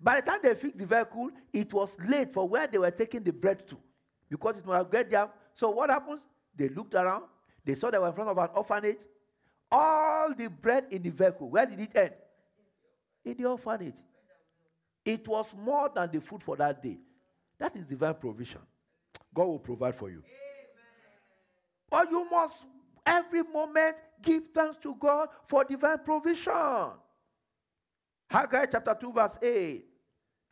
[0.00, 3.22] By the time they fixed the vehicle, it was late for where they were taking
[3.22, 3.76] the bread to
[4.34, 5.28] because it would get there.
[5.54, 6.20] So what happens?
[6.56, 7.24] They looked around.
[7.64, 8.96] They saw they were in front of an orphanage.
[9.70, 12.10] All the bread in the vehicle, where did it end?
[13.24, 13.94] In the orphanage.
[15.04, 16.98] It was more than the food for that day.
[17.58, 18.60] That is divine provision.
[19.32, 20.22] God will provide for you.
[21.88, 22.56] But you must
[23.06, 26.90] every moment give thanks to God for divine provision.
[28.28, 29.84] Haggai chapter 2, verse 8.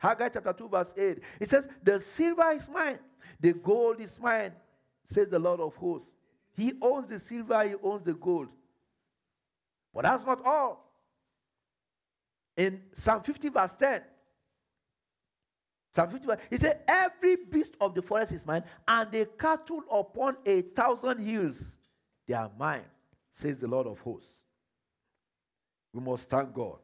[0.03, 1.19] Haggai chapter 2, verse 8.
[1.39, 2.99] It says, The silver is mine,
[3.39, 4.51] the gold is mine,
[5.05, 6.09] says the Lord of hosts.
[6.57, 8.49] He owns the silver, he owns the gold.
[9.93, 10.93] But that's not all.
[12.57, 14.01] In Psalm 50, verse 10,
[15.95, 20.35] Psalm 50, he said, Every beast of the forest is mine, and the cattle upon
[20.45, 21.71] a thousand hills,
[22.27, 22.83] they are mine,
[23.31, 24.35] says the Lord of hosts.
[25.93, 26.79] We must thank God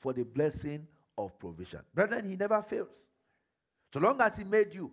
[0.00, 0.86] for the blessing
[1.18, 1.80] of provision.
[1.94, 2.88] Brethren, He never fails.
[3.92, 4.90] So long as He made you,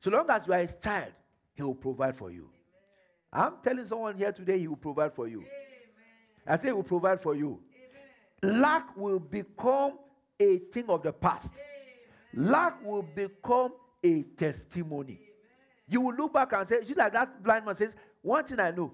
[0.00, 1.12] so long as you are His child,
[1.54, 2.48] He will provide for you.
[3.32, 3.46] Amen.
[3.46, 5.40] I'm telling someone here today, He will provide for you.
[5.40, 5.50] Amen.
[6.46, 7.60] I say, He will provide for you.
[8.44, 8.60] Amen.
[8.62, 9.98] Lack will become
[10.40, 11.50] a thing of the past.
[12.34, 13.72] Lack will become
[14.04, 15.20] a testimony.
[15.88, 18.70] You will look back and say, just like that blind man says, one thing I
[18.70, 18.92] know.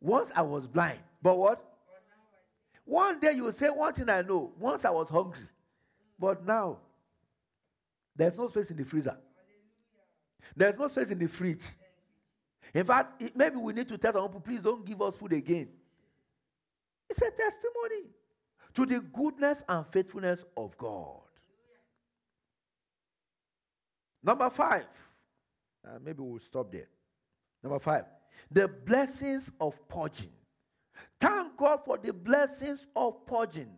[0.00, 1.62] Once I was blind, but what?
[2.84, 4.52] One day you will say, one thing I know.
[4.58, 5.46] Once I was hungry,
[6.18, 6.78] but now
[8.14, 9.16] there's no space in the freezer.
[10.56, 11.62] There's no space in the fridge.
[12.74, 15.68] In fact, maybe we need to tell some people, please don't give us food again.
[17.08, 18.08] It's a testimony
[18.74, 21.20] to the goodness and faithfulness of God.
[24.22, 24.86] Number five,
[25.86, 26.88] uh, maybe we'll stop there.
[27.62, 28.04] Number five,
[28.50, 30.30] the blessings of purging.
[31.20, 33.70] Thank God for the blessings of purging.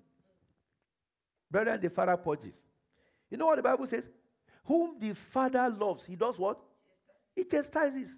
[1.54, 2.52] Brethren, the Father purges.
[3.30, 4.02] You know what the Bible says?
[4.64, 6.58] Whom the Father loves, he does what?
[7.36, 8.16] He chastises.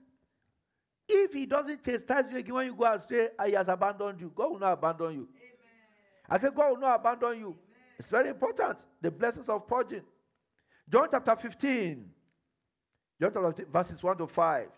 [1.06, 4.32] If he doesn't chastise you again when you go astray, he has abandoned you.
[4.34, 5.28] God will not abandon you.
[5.28, 5.52] Amen.
[6.30, 7.48] I said, God will not abandon you.
[7.48, 7.56] Amen.
[7.98, 8.78] It's very important.
[9.02, 10.04] The blessings of purging.
[10.88, 12.08] John chapter 15.
[13.20, 14.68] John chapter 15, verses 1 to 5.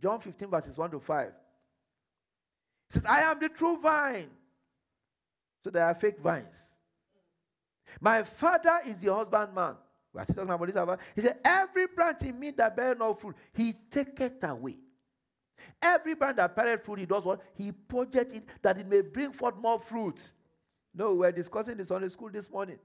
[0.00, 1.26] John 15, verses 1 to 5.
[1.26, 1.34] It
[2.90, 4.30] says, I am the true vine.
[5.64, 6.54] So there are fake vines.
[8.00, 9.74] My father is the husbandman.
[10.12, 11.06] We are still talking about this.
[11.16, 14.76] He said, Every branch in me that bear no fruit, he taketh away.
[15.82, 17.40] Every branch that beareth fruit, he does what?
[17.54, 20.18] He purges it that it may bring forth more fruit.
[20.94, 22.78] No, we're discussing this on the school this morning.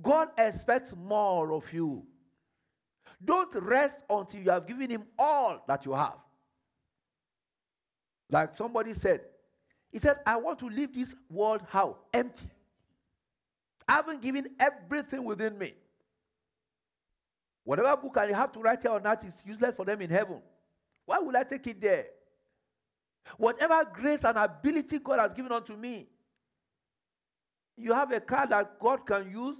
[0.00, 2.04] God expects more of you.
[3.24, 6.16] Don't rest until you have given him all that you have.
[8.30, 9.20] Like somebody said,
[9.92, 11.98] he said, I want to leave this world how?
[12.12, 12.46] Empty.
[13.86, 15.74] I haven't given everything within me.
[17.64, 20.40] Whatever book I have to write here on that is useless for them in heaven.
[21.06, 22.06] Why would I take it there?
[23.38, 26.06] Whatever grace and ability God has given unto me,
[27.76, 29.56] you have a car that God can use.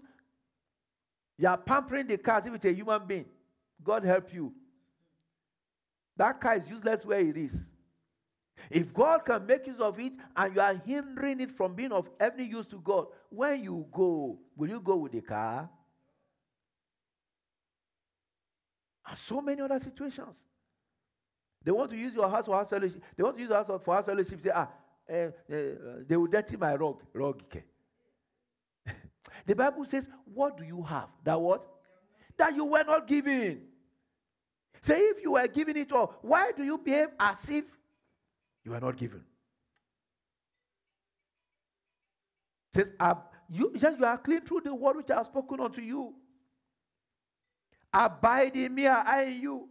[1.39, 3.27] You are pampering the car as if it's a human being.
[3.83, 4.53] God help you.
[6.17, 7.65] That car is useless where it is.
[8.71, 12.09] If God can make use of it and you are hindering it from being of
[12.19, 15.69] any use to God, when you go, will you go with the car?
[19.07, 20.37] And so many other situations.
[21.63, 23.03] They want to use your house for house fellowship.
[23.17, 24.43] They want to use your house for house fellowship.
[24.43, 24.69] Say, ah,
[25.11, 25.31] uh, uh,
[26.07, 27.03] they will dirty my rug.
[27.13, 27.43] Rug.
[29.47, 31.09] the Bible says, What do you have?
[31.25, 31.67] That what?
[32.37, 33.63] That you were not given.
[34.83, 37.65] Say, if you were given it all, why do you behave as if
[38.65, 39.23] you are not given?
[42.75, 42.89] Says,
[43.51, 46.15] you, says, you are clean through the word which I have spoken unto you.
[47.93, 49.69] Abide in me, I in you.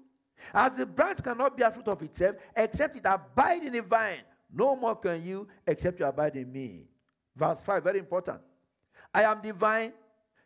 [0.54, 4.22] As the branch cannot bear fruit of itself, except it abide in the vine,
[4.54, 6.86] no more can you, except you abide in me.
[7.36, 8.40] Verse 5, very important.
[9.14, 9.94] I am the vine,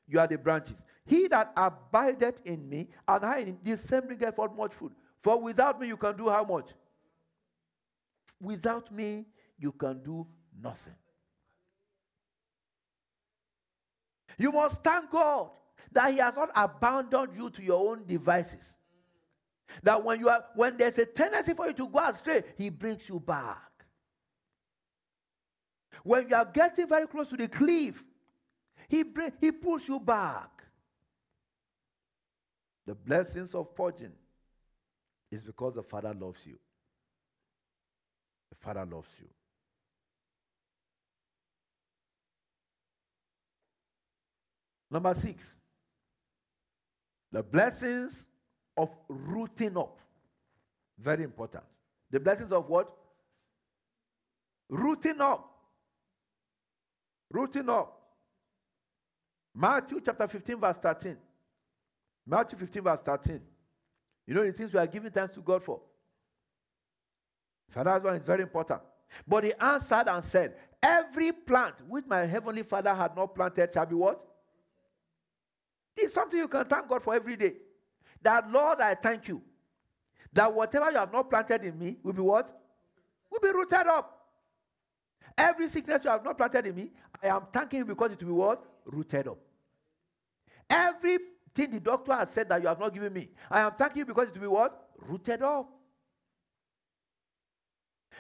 [0.08, 0.78] you are the branches.
[1.06, 4.94] He that abideth in me, and I in him, the same bringeth forth much fruit.
[5.22, 6.70] For without me, you can do how much?
[8.40, 9.26] Without me,
[9.58, 10.28] you can do
[10.62, 10.96] nothing.
[14.38, 15.50] You must thank God
[15.92, 18.76] that He has not abandoned you to your own devices.
[19.84, 23.10] That when you are when there's a tendency for you to go astray, He brings
[23.10, 23.58] you back.
[26.04, 28.04] When you are getting very close to the cliff,
[28.88, 29.04] He
[29.42, 30.50] He pulls you back.
[32.86, 34.14] The blessings of purging
[35.30, 36.58] is because the Father loves you.
[38.60, 39.28] The Father loves you.
[44.90, 45.44] Number six,
[47.32, 48.24] the blessings
[48.78, 50.00] of rooting up.
[50.98, 51.64] Very important.
[52.10, 52.92] The blessings of what?
[54.70, 55.50] Rooting up.
[57.30, 57.94] Rooting up.
[59.54, 61.18] Matthew chapter 15, verse 13.
[62.26, 63.42] Matthew 15, verse 13.
[64.26, 65.80] You know the things we are giving thanks to God for.
[67.78, 68.82] Father's one is very important.
[69.28, 73.86] But he answered and said, Every plant which my heavenly Father had not planted shall
[73.86, 74.20] be what?
[75.96, 77.54] It's something you can thank God for every day.
[78.22, 79.42] That Lord, I thank you.
[80.34, 82.50] That whatever you have not planted in me will be what?
[83.32, 84.26] Will be rooted up.
[85.38, 86.90] Every sickness you have not planted in me,
[87.22, 88.66] I am thanking you because it will be what?
[88.86, 89.38] Rooted up.
[90.68, 94.06] Everything the doctor has said that you have not given me, I am thanking you
[94.06, 94.90] because it will be what?
[94.98, 95.77] Rooted up.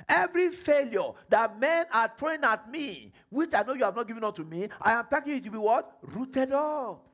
[0.08, 4.24] Every failure that men are throwing at me, which I know you have not given
[4.24, 5.98] unto me, I am thanking you to be what?
[6.02, 7.06] Rooted up.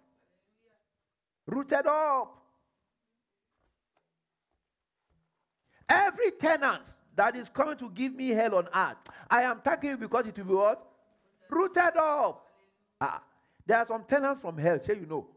[1.46, 2.40] Rooted up.
[5.90, 8.98] Every tenant that is coming to give me hell on earth,
[9.30, 10.86] I am thanking you because it will be what?
[11.50, 12.48] Rooted up.
[13.00, 13.22] Ah,
[13.66, 15.28] there are some tenants from hell, say you know.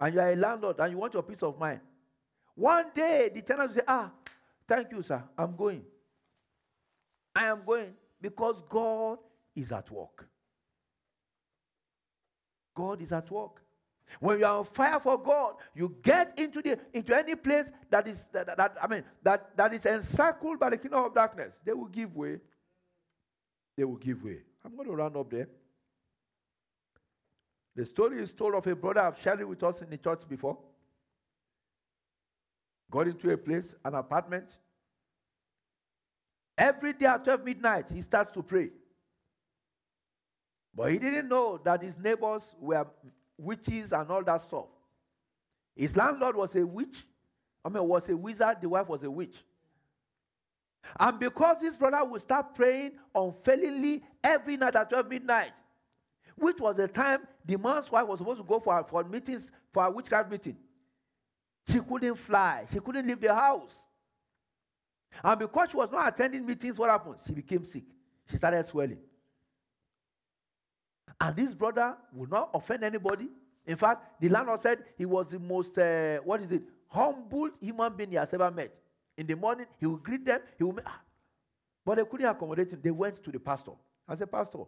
[0.00, 1.80] And you are a landlord and you want your peace of mind.
[2.54, 4.10] One day the tenant will say, Ah,
[4.68, 5.22] thank you, sir.
[5.36, 5.82] I'm going.
[7.36, 9.18] I am going because God
[9.54, 10.26] is at work.
[12.74, 13.62] God is at work.
[14.20, 18.08] When you are on fire for God, you get into the into any place that
[18.08, 21.52] is that, that, I mean that, that is encircled by the kingdom of darkness.
[21.62, 22.38] They will give way.
[23.76, 24.38] They will give way.
[24.64, 25.48] I'm going to round up there.
[27.74, 30.22] The story is told of a brother I've shared it with us in the church
[30.26, 30.56] before.
[32.90, 34.46] Got into a place, an apartment,
[36.56, 38.70] Every day at 12 midnight, he starts to pray.
[40.74, 42.86] But he didn't know that his neighbors were
[43.38, 44.66] witches and all that stuff.
[45.74, 47.06] His landlord was a witch.
[47.64, 48.58] I mean, was a wizard.
[48.60, 49.36] The wife was a witch.
[50.98, 55.52] And because this brother would start praying unfailingly every night at 12 midnight,
[56.36, 59.50] which was the time the man's wife was supposed to go for, her, for meetings,
[59.72, 60.56] for a witchcraft meeting,
[61.68, 62.66] she couldn't fly.
[62.72, 63.72] She couldn't leave the house.
[65.22, 67.16] And because she was not attending meetings, what happened?
[67.26, 67.84] She became sick.
[68.30, 68.98] She started swelling.
[71.20, 73.28] And this brother would not offend anybody.
[73.66, 77.94] In fact, the landlord said he was the most, uh, what is it, humble human
[77.94, 78.72] being he has ever met.
[79.16, 80.40] In the morning, he would greet them.
[80.58, 81.00] He would, ah.
[81.84, 82.80] but they couldn't accommodate him.
[82.82, 83.72] They went to the pastor.
[84.08, 84.64] I said, Pastor,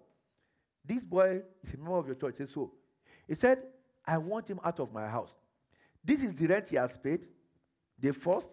[0.84, 2.34] this boy is a member of your church.
[2.38, 2.72] He said, so.
[3.26, 3.62] He said,
[4.04, 5.30] I want him out of my house.
[6.02, 7.20] This is the rent he has paid,
[7.98, 8.48] the first,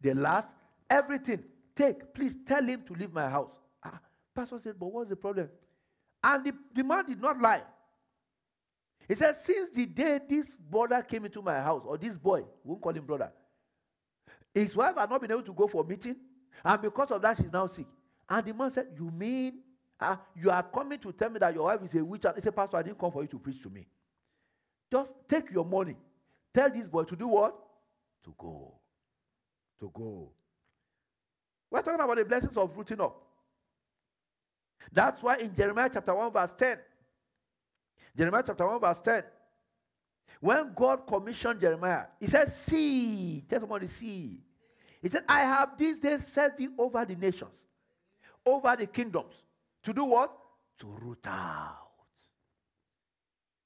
[0.00, 0.48] the last,
[0.88, 1.42] Everything.
[1.74, 2.14] Take.
[2.14, 3.50] Please tell him to leave my house.
[3.84, 4.00] Ah,
[4.34, 5.48] Pastor said, But what's the problem?
[6.22, 7.62] And the, the man did not lie.
[9.06, 12.70] He said, Since the day this brother came into my house, or this boy, we
[12.70, 13.30] won't call him brother,
[14.54, 16.16] his wife had not been able to go for a meeting,
[16.64, 17.86] and because of that, she's now sick.
[18.28, 19.60] And the man said, You mean
[20.00, 22.24] uh, you are coming to tell me that your wife is a witch?
[22.24, 23.86] And he said, Pastor, I didn't come for you to preach to me.
[24.90, 25.96] Just take your money.
[26.54, 27.54] Tell this boy to do what?
[28.24, 28.74] To go.
[29.80, 30.32] To go.
[31.70, 33.22] We're talking about the blessings of rooting up.
[34.92, 36.78] That's why in Jeremiah chapter 1, verse 10,
[38.16, 39.22] Jeremiah chapter 1, verse 10,
[40.40, 44.40] when God commissioned Jeremiah, he said, See, tell somebody, see.
[45.02, 47.50] He said, I have these days set thee over the nations,
[48.44, 49.34] over the kingdoms.
[49.84, 50.36] To do what?
[50.78, 51.90] To root out.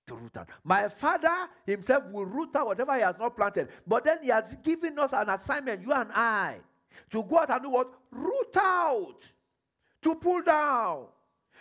[0.07, 0.49] To root out.
[0.65, 3.69] My father himself will root out whatever he has not planted.
[3.87, 6.57] But then he has given us an assignment, you and I,
[7.11, 7.93] to go out and do what?
[8.11, 9.19] Root out.
[10.03, 11.07] To pull down.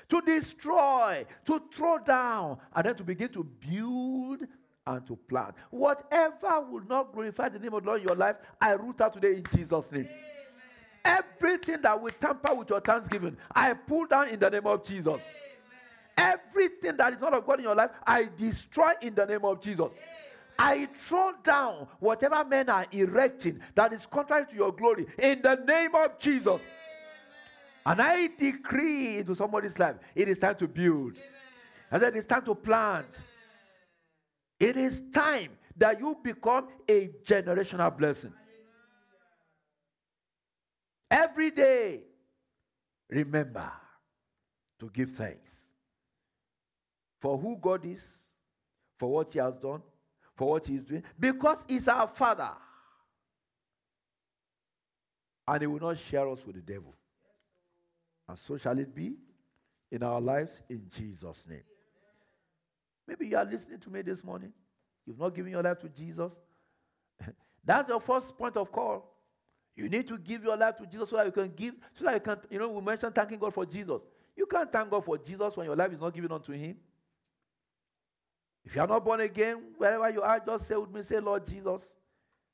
[0.09, 1.25] To destroy.
[1.45, 2.57] To throw down.
[2.75, 4.41] And then to begin to build
[4.88, 5.55] and to plant.
[5.69, 9.13] Whatever will not glorify the name of the Lord in your life, I root out
[9.13, 10.07] today in Jesus' name.
[10.07, 10.15] Amen.
[11.05, 15.07] Everything that will tamper with your thanksgiving, I pull down in the name of Jesus.
[15.07, 15.21] Amen.
[16.17, 19.61] Everything that is not of God in your life, I destroy in the name of
[19.61, 19.86] Jesus.
[19.86, 20.18] Amen.
[20.62, 25.55] I throw down whatever men are erecting that is contrary to your glory in the
[25.55, 26.60] name of Jesus.
[27.86, 31.14] And I decree into somebody's life it is time to build.
[31.89, 33.07] I said it's time to plant.
[34.60, 38.34] It is time that you become a generational blessing.
[41.10, 42.01] Every day,
[43.10, 43.72] remember
[44.82, 45.49] to give thanks
[47.22, 48.03] for who God is,
[48.99, 49.82] for what He has done,
[50.39, 52.51] for what he's doing because he's our father.
[55.45, 56.95] And he will not share us with the devil.
[58.25, 59.15] And so shall it be
[59.91, 61.63] in our lives in Jesus' name.
[63.05, 64.53] Maybe you are listening to me this morning.
[65.05, 66.31] You've not given your life to Jesus.
[67.65, 69.13] That's your first point of call.
[69.75, 72.13] You need to give your life to Jesus so that you can give, so that
[72.13, 73.99] you can, you know, we mentioned thanking God for Jesus.
[74.37, 76.77] You can't thank God for Jesus when your life is not given unto Him.
[78.66, 81.47] If you are not born again, wherever you are, just say with me, say, Lord
[81.47, 81.82] Jesus,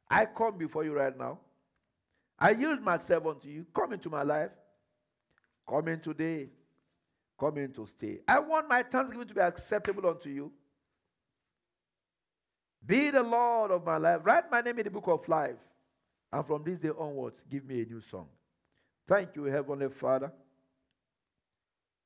[0.10, 1.40] I come before you right now.
[2.38, 3.66] I yield myself unto you.
[3.74, 4.52] Come into my life.
[5.68, 6.50] Come in today.
[7.40, 8.20] Come in to stay.
[8.28, 10.52] I want my thanksgiving to be acceptable unto you.
[12.86, 14.22] Be the Lord of my life.
[14.24, 15.58] Write my name in the book of life.
[16.32, 18.28] And from this day onwards, give me a new song.
[19.08, 20.32] Thank you, Heavenly Father.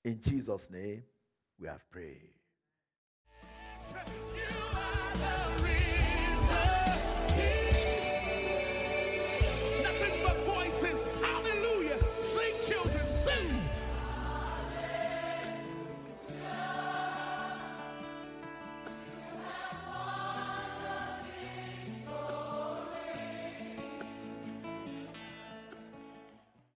[0.03, 1.03] In Jesus' name,
[1.59, 2.38] we have prayed.